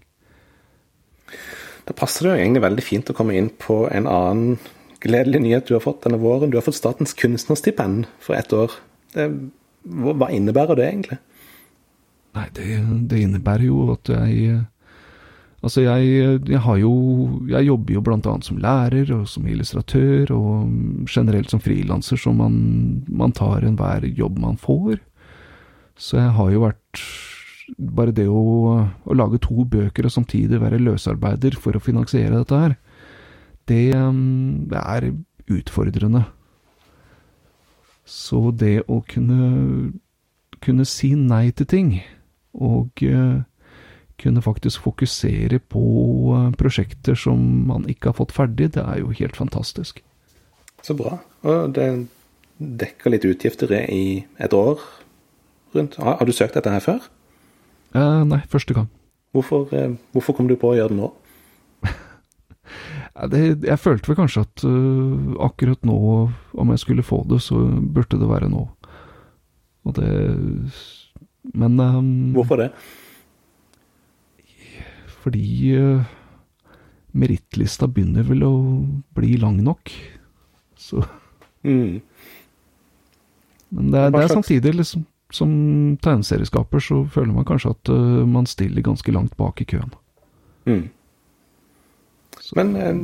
Da 1.88 1.96
passer 1.96 2.26
det 2.26 2.34
jo 2.34 2.42
egentlig 2.42 2.66
veldig 2.66 2.84
fint 2.84 3.12
å 3.12 3.16
komme 3.16 3.38
inn 3.40 3.48
på 3.64 3.86
en 3.88 4.10
annen 4.12 4.58
gledelig 5.04 5.40
nyhet 5.44 5.70
du 5.70 5.78
har 5.78 5.84
fått 5.84 6.04
denne 6.04 6.20
våren. 6.20 6.52
Du 6.52 6.58
har 6.60 6.66
fått 6.66 6.80
Statens 6.80 7.16
kunstnerstipend 7.16 8.10
for 8.20 8.36
ett 8.36 8.52
år. 8.52 8.76
Det, 9.16 9.30
hva 9.88 10.30
innebærer 10.34 10.80
det 10.80 10.88
egentlig? 10.88 11.20
Nei, 12.38 12.48
det, 12.56 12.66
det 13.10 13.22
innebærer 13.26 13.70
jo 13.70 13.86
at 13.96 14.12
jeg 14.14 14.66
Altså, 15.66 15.82
jeg, 15.82 16.42
jeg, 16.46 16.60
har 16.62 16.78
jo 16.78 16.92
Jeg 17.50 17.66
jobber 17.66 17.96
jo 17.96 18.04
blant 18.06 18.28
annet 18.30 18.46
som 18.46 18.60
lærer 18.62 19.10
og 19.16 19.26
som 19.30 19.48
illustratør, 19.50 20.30
og 20.36 21.08
generelt 21.10 21.50
som 21.50 21.62
frilanser, 21.64 22.20
så 22.22 22.32
man, 22.32 23.04
man 23.10 23.34
tar 23.34 23.66
enhver 23.66 24.06
jobb 24.06 24.38
man 24.40 24.60
får. 24.62 25.00
Så 25.98 26.20
jeg 26.22 26.36
har 26.38 26.52
jo 26.54 26.66
vært 26.68 27.02
Bare 27.78 28.14
det 28.16 28.30
å, 28.32 28.86
å 29.04 29.16
lage 29.18 29.42
to 29.44 29.66
bøker 29.68 30.06
og 30.08 30.14
samtidig 30.14 30.62
være 30.62 30.80
løsarbeider 30.80 31.58
for 31.60 31.76
å 31.76 31.82
finansiere 31.84 32.38
dette 32.38 32.60
her, 32.62 32.76
det, 33.68 33.92
det 34.72 34.80
er 34.80 35.10
utfordrende. 35.52 36.22
Så 38.08 38.52
det 38.56 38.86
å 38.88 39.02
kunne, 39.10 39.92
kunne 40.64 40.88
si 40.88 41.12
nei 41.20 41.52
til 41.52 41.68
ting, 41.68 41.92
og 42.56 43.04
uh, 43.04 43.44
kunne 44.18 44.42
faktisk 44.42 44.82
fokusere 44.82 45.60
på 45.60 45.84
eh, 46.34 46.52
prosjekter 46.58 47.16
som 47.16 47.42
man 47.70 47.86
ikke 47.90 48.10
har 48.10 48.18
fått 48.18 48.34
ferdig, 48.34 48.72
det 48.74 48.82
er 48.82 49.02
jo 49.04 49.14
helt 49.14 49.38
fantastisk. 49.38 50.02
Så 50.82 50.96
bra. 50.98 51.20
Og 51.46 51.76
det 51.76 52.08
dekker 52.58 53.14
litt 53.14 53.28
utgifter 53.30 53.74
i 53.78 54.26
et 54.42 54.54
år 54.54 54.82
rundt. 55.78 56.00
Har, 56.02 56.24
du 56.26 56.34
søkt 56.34 56.58
dette 56.58 56.74
her 56.74 56.84
før? 56.84 57.06
Eh, 57.94 58.24
nei, 58.26 58.42
første 58.50 58.74
gang. 58.74 58.90
Hvorfor, 59.36 59.68
eh, 59.76 59.94
hvorfor, 60.16 60.34
kom 60.34 60.50
du 60.50 60.58
på 60.58 60.72
å 60.72 60.78
gjøre 60.78 60.96
det 60.96 61.00
nå? 61.02 61.12
Det, 63.32 63.42
jeg 63.66 63.82
følte 63.82 64.12
vel 64.12 64.20
kanskje 64.20 64.44
at 64.46 64.64
uh, 64.68 65.34
akkurat 65.48 65.82
nå, 65.88 65.98
om 66.54 66.74
jeg 66.74 66.84
skulle 66.84 67.06
få 67.06 67.24
det, 67.30 67.42
så 67.42 67.58
burde 67.66 68.20
det 68.20 68.30
være 68.30 68.50
nå. 68.52 68.68
Og 69.88 69.96
det 69.96 70.12
Men 71.56 71.80
um, 71.80 72.34
Hvorfor 72.36 72.60
det? 72.60 72.72
fordi 75.28 75.76
uh, 75.76 76.04
merittlista 77.12 77.88
begynner 77.92 78.24
vel 78.24 78.46
å 78.48 78.54
bli 79.18 79.36
lang 79.42 79.58
nok. 79.64 79.92
Så 80.80 81.02
mm. 81.68 82.00
Men 83.76 83.92
det 83.92 84.00
er, 84.00 84.14
det 84.14 84.22
er 84.24 84.32
samtidig, 84.32 84.72
liksom, 84.78 85.04
som 85.36 85.50
tegneserieskaper, 86.04 86.80
så 86.80 87.02
føler 87.12 87.34
man 87.36 87.48
kanskje 87.48 87.74
at 87.74 87.92
uh, 87.92 88.24
man 88.30 88.48
stiller 88.48 88.86
ganske 88.86 89.12
langt 89.12 89.36
bak 89.40 89.60
i 89.60 89.68
køen. 89.68 89.92
Mm. 90.70 90.86
Men 92.56 92.76
eh, 92.76 93.00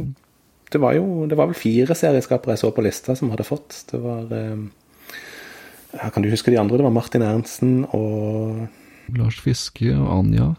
det 0.74 0.82
var 0.82 0.96
jo 0.98 1.26
det 1.30 1.38
var 1.38 1.50
vel 1.52 1.58
fire 1.58 1.96
serieskapere 1.98 2.56
jeg 2.56 2.64
så 2.64 2.72
på 2.74 2.86
lista 2.86 3.16
som 3.18 3.32
hadde 3.34 3.48
fått. 3.48 3.84
Det 3.92 4.00
var 4.02 4.32
eh, 4.34 6.10
Kan 6.14 6.24
du 6.24 6.32
huske 6.32 6.52
de 6.52 6.60
andre? 6.62 6.80
Det 6.80 6.88
var 6.88 6.96
Martin 6.96 7.26
Ernsten 7.26 7.84
og 7.92 8.68
Lars 9.14 9.40
Fiske 9.44 9.92
og 9.94 10.08
Anja. 10.20 10.54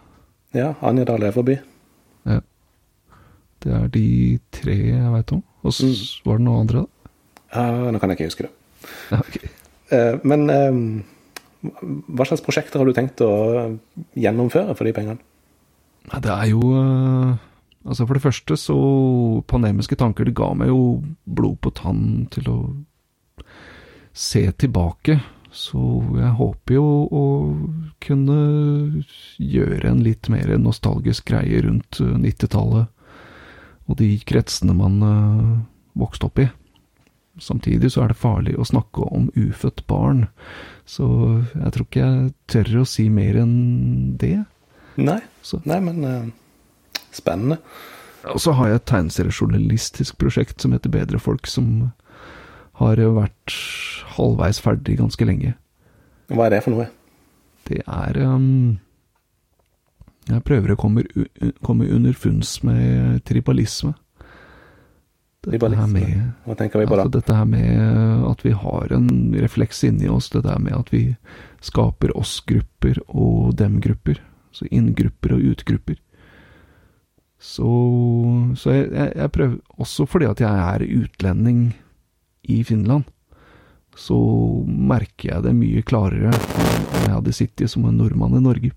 Ja, 0.54 0.74
Anja 0.84 1.06
Dahl 1.08 1.24
Øverby. 1.26 1.56
Ja. 2.28 2.40
Det 3.64 3.72
er 3.72 3.88
de 3.88 4.06
tre 4.52 4.76
jeg 4.76 5.12
veit 5.14 5.32
om. 5.32 5.42
Og 5.64 5.72
så 5.72 5.88
mm. 5.88 6.28
var 6.28 6.38
det 6.38 6.44
noen 6.46 6.60
andre, 6.66 6.84
da? 6.84 7.10
Ja, 7.54 7.90
nå 7.90 8.00
kan 8.02 8.10
jeg 8.10 8.18
ikke 8.18 8.28
huske 8.28 8.46
det. 8.46 8.52
Ja, 9.10 9.18
okay. 9.22 9.48
uh, 9.94 10.20
men 10.28 10.44
uh, 10.52 11.72
hva 12.12 12.26
slags 12.28 12.44
prosjekter 12.44 12.82
har 12.82 12.88
du 12.88 12.94
tenkt 12.96 13.22
å 13.24 13.32
gjennomføre 14.18 14.76
for 14.76 14.86
de 14.86 14.92
pengene? 14.96 15.22
Det 16.12 16.30
er 16.30 16.50
jo 16.50 16.60
uh, 16.76 17.32
Altså, 17.84 18.06
for 18.06 18.16
det 18.16 18.24
første 18.24 18.56
så 18.56 18.76
Pandemiske 19.50 19.96
tanker, 20.00 20.24
det 20.24 20.36
ga 20.38 20.50
meg 20.56 20.70
jo 20.72 21.02
blod 21.24 21.58
på 21.60 21.72
tann 21.76 22.26
til 22.32 22.48
å 22.48 22.58
se 24.14 24.46
tilbake 24.56 25.18
så 25.54 25.80
jeg 26.18 26.32
håper 26.34 26.74
jo 26.74 26.86
å 27.14 27.24
kunne 28.02 28.38
gjøre 29.38 29.92
en 29.92 30.02
litt 30.02 30.26
mer 30.32 30.50
nostalgisk 30.58 31.30
greie 31.30 31.62
rundt 31.62 32.00
90-tallet 32.00 32.88
eh, 32.88 32.90
og 33.84 33.98
de 34.00 34.08
kretsene 34.26 34.74
man 34.74 34.94
uh, 35.04 35.56
vokste 36.00 36.26
opp 36.26 36.40
i. 36.40 36.46
Samtidig 37.36 37.90
så 37.92 38.00
er 38.00 38.10
det 38.10 38.16
farlig 38.16 38.54
å 38.56 38.64
snakke 38.64 39.04
om 39.04 39.26
ufødt 39.36 39.82
barn, 39.90 40.24
så 40.88 41.06
jeg 41.52 41.74
tror 41.74 41.86
ikke 41.86 42.06
jeg 42.06 42.32
tør 42.48 42.70
å 42.80 42.86
si 42.88 43.04
mer 43.12 43.36
enn 43.42 43.58
det. 44.18 44.38
Nei, 44.96 45.18
så. 45.44 45.60
Nei 45.68 45.78
men 45.84 46.00
uh, 46.08 46.32
spennende. 47.16 47.60
Og 48.32 48.40
så 48.40 48.54
har 48.56 48.70
jeg 48.70 48.80
et 48.80 48.86
tegneseriejournalistisk 48.88 50.16
prosjekt 50.20 50.62
som 50.64 50.72
heter 50.72 50.92
Bedre 50.92 51.20
folk, 51.20 51.46
som 51.50 51.90
har 52.80 52.98
vært 52.98 53.56
halvveis 54.16 54.60
ferdig 54.62 54.98
ganske 54.98 55.28
lenge. 55.28 55.54
Hva 56.32 56.46
er 56.46 56.56
det 56.56 56.62
for 56.64 56.74
noe? 56.74 56.88
Det 57.68 57.80
er 57.84 58.18
um, 58.28 58.78
Jeg 60.28 60.44
prøver 60.44 60.72
å 60.72 60.78
komme, 60.80 61.04
komme 61.64 61.88
underfunns 61.92 62.58
med 62.64 63.22
tribalisme. 63.28 63.94
Tribalisme? 65.44 65.88
Med, 65.92 66.20
Hva 66.46 66.56
tenker 66.56 66.80
vi 66.80 66.88
på 66.88 66.96
da? 66.96 67.04
Altså 67.04 67.20
dette 67.20 67.36
her 67.36 67.48
med 67.48 68.24
at 68.30 68.44
vi 68.46 68.54
har 68.56 68.94
en 68.96 69.10
refleks 69.36 69.84
inni 69.84 70.08
oss. 70.08 70.30
Det 70.32 70.44
der 70.46 70.60
med 70.62 70.76
at 70.78 70.92
vi 70.92 71.04
skaper 71.64 72.14
oss-grupper 72.16 73.02
og 73.08 73.52
dem-grupper. 73.60 74.22
Så 74.54 74.68
inn-grupper 74.70 75.36
og 75.36 75.44
ut-grupper. 75.52 76.00
Så, 77.44 77.70
så 78.56 78.72
jeg, 78.72 79.10
jeg, 79.12 79.30
prøver 79.32 79.58
Også 79.82 80.06
fordi 80.08 80.28
at 80.30 80.40
jeg 80.40 80.48
er 80.48 80.86
utlending 81.02 81.74
i 82.44 82.62
Finland, 82.64 83.04
så 83.96 84.16
merker 84.66 85.30
jeg 85.30 85.44
det 85.46 85.54
mye 85.56 85.82
klarere 85.86 86.32
enn 86.34 87.06
jeg 87.06 87.12
hadde 87.14 87.32
sittet 87.36 87.72
som 87.72 87.86
en 87.88 87.96
nordmann 87.96 88.36
i 88.36 88.42
Norge. 88.42 88.72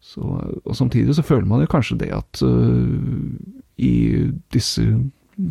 Så, 0.00 0.22
og 0.22 0.76
samtidig 0.78 1.16
så 1.18 1.24
føler 1.26 1.44
man 1.50 1.60
jo 1.60 1.68
kanskje 1.68 1.98
det 2.00 2.08
at 2.14 2.40
uh, 2.46 3.36
i 3.76 3.92
disse 4.54 4.86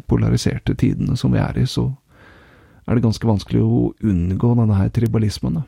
polariserte 0.10 0.74
tidene 0.74 1.18
som 1.20 1.36
vi 1.36 1.42
er 1.44 1.60
i, 1.62 1.68
så 1.70 1.90
er 2.88 2.98
det 2.98 3.06
ganske 3.06 3.30
vanskelig 3.30 3.62
å 3.62 3.84
unngå 4.02 4.56
denne 4.58 4.80
her 4.80 4.90
tribalismen. 4.96 5.62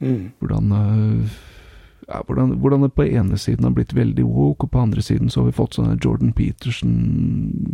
Mm. 0.00 0.32
Hvordan 0.40 0.74
uh, 0.74 1.38
ja, 2.10 2.22
hvordan, 2.26 2.56
hvordan, 2.58 2.82
det 2.82 2.94
på 2.96 3.06
ene 3.06 3.38
siden 3.38 3.64
har 3.64 3.74
blitt 3.76 3.94
veldig 3.94 4.24
woke, 4.26 4.66
og 4.66 4.72
på 4.74 4.82
andre 4.82 5.02
siden 5.02 5.30
så 5.30 5.40
har 5.40 5.50
vi 5.50 5.58
fått 5.58 5.76
sånne 5.78 5.98
Jordan 6.02 6.32
Peterson, 6.34 6.94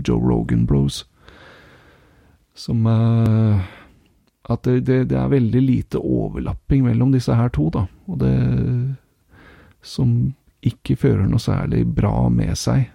Joe 0.05 0.21
Rogan-bros. 0.21 1.05
Som 2.57 2.87
uh, 2.87 3.61
At 4.49 4.63
det, 4.65 4.81
det, 4.87 5.05
det, 5.11 5.17
er 5.19 5.29
veldig 5.33 5.61
lite 5.63 5.99
overlapping 5.99 6.85
mellom 6.85 7.13
disse 7.13 7.35
her 7.35 7.49
to, 7.53 7.71
da. 7.73 7.87
Og 8.07 8.21
det 8.21 8.35
Som 9.83 10.35
ikke 10.67 10.97
fører 10.97 11.27
noe 11.29 11.41
særlig 11.41 11.85
bra 11.87 12.29
med 12.33 12.57
seg. 12.59 12.89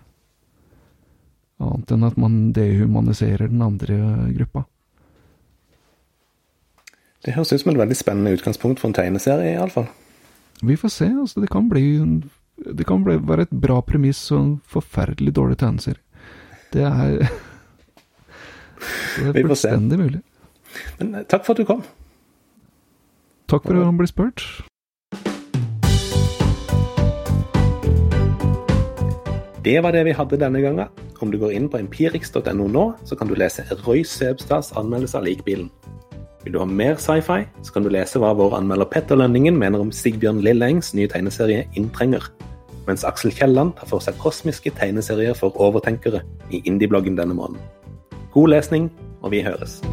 Annet 1.61 1.93
enn 1.93 2.03
at 2.03 2.17
man 2.19 2.37
dehumaniserer 2.55 3.47
den 3.47 3.61
andre 3.61 3.97
gruppa. 4.35 4.65
Det 7.21 7.35
høres 7.35 7.53
ut 7.53 7.61
som 7.61 7.71
et 7.71 7.79
veldig 7.79 7.95
spennende 7.95 8.33
utgangspunkt 8.33 8.81
for 8.81 8.89
en 8.89 8.97
tegneserie, 8.97 9.53
iallfall. 9.53 9.87
Vi 10.61 10.77
får 10.77 10.89
se. 10.89 11.05
altså 11.05 11.41
Det 11.41 11.49
kan 11.49 11.69
bli, 11.69 11.99
det 12.77 12.85
kan 12.87 13.03
bli 13.03 13.17
være 13.17 13.41
et 13.47 13.61
bra 13.61 13.81
premiss 13.81 14.31
og 14.31 14.41
en 14.41 14.51
forferdelig 14.65 15.35
dårlig 15.35 15.57
tegneserie. 15.57 16.01
Det 16.73 16.83
er 16.83 17.29
Det 19.17 19.27
er 19.27 19.41
fullstendig 19.47 19.99
mulig. 19.99 20.21
Men 20.99 21.15
eh, 21.15 21.23
takk 21.23 21.45
for 21.45 21.53
at 21.53 21.57
du 21.57 21.65
kom. 21.65 21.81
Takk 23.49 23.65
for 23.65 23.75
at 23.75 23.89
du 23.91 23.97
ble 23.97 24.07
spurt. 24.07 24.45
Det 29.61 29.77
var 29.83 29.91
det 29.93 30.05
vi 30.07 30.13
hadde 30.17 30.39
denne 30.41 30.61
gangen. 30.61 30.87
Om 31.21 31.29
du 31.31 31.37
går 31.37 31.51
inn 31.53 31.67
på 31.69 31.77
empirix.no 31.77 32.67
nå, 32.67 32.85
så 33.05 33.15
kan 33.15 33.29
du 33.29 33.35
lese 33.37 33.65
Roy 33.85 34.01
Sebstads 34.01 34.71
anmeldelse 34.77 35.19
av 35.19 35.27
Likbilen. 35.27 35.69
Vil 36.43 36.55
du 36.55 36.59
ha 36.59 36.65
mer 36.65 36.97
sci-fi, 36.97 37.43
så 37.61 37.73
kan 37.73 37.85
du 37.85 37.91
lese 37.93 38.19
hva 38.21 38.31
vår 38.37 38.55
anmelder 38.57 38.89
Petter 38.89 39.19
Lønningen 39.19 39.59
mener 39.61 39.83
om 39.83 39.91
Sigbjørn 39.93 40.41
Lillengs 40.41 40.95
nye 40.97 41.09
tegneserie 41.11 41.67
Inntrenger, 41.77 42.31
mens 42.87 43.05
Aksel 43.05 43.33
Kielland 43.35 43.75
tar 43.77 43.91
for 43.93 44.01
seg 44.01 44.17
kosmiske 44.21 44.73
tegneserier 44.81 45.37
for 45.37 45.53
overtenkere 45.61 46.25
i 46.49 46.63
indiebloggen 46.65 47.19
denne 47.19 47.37
måneden. 47.37 47.61
God 48.33 48.55
lesning, 48.55 48.89
og 49.21 49.35
vi 49.35 49.45
høres. 49.45 49.83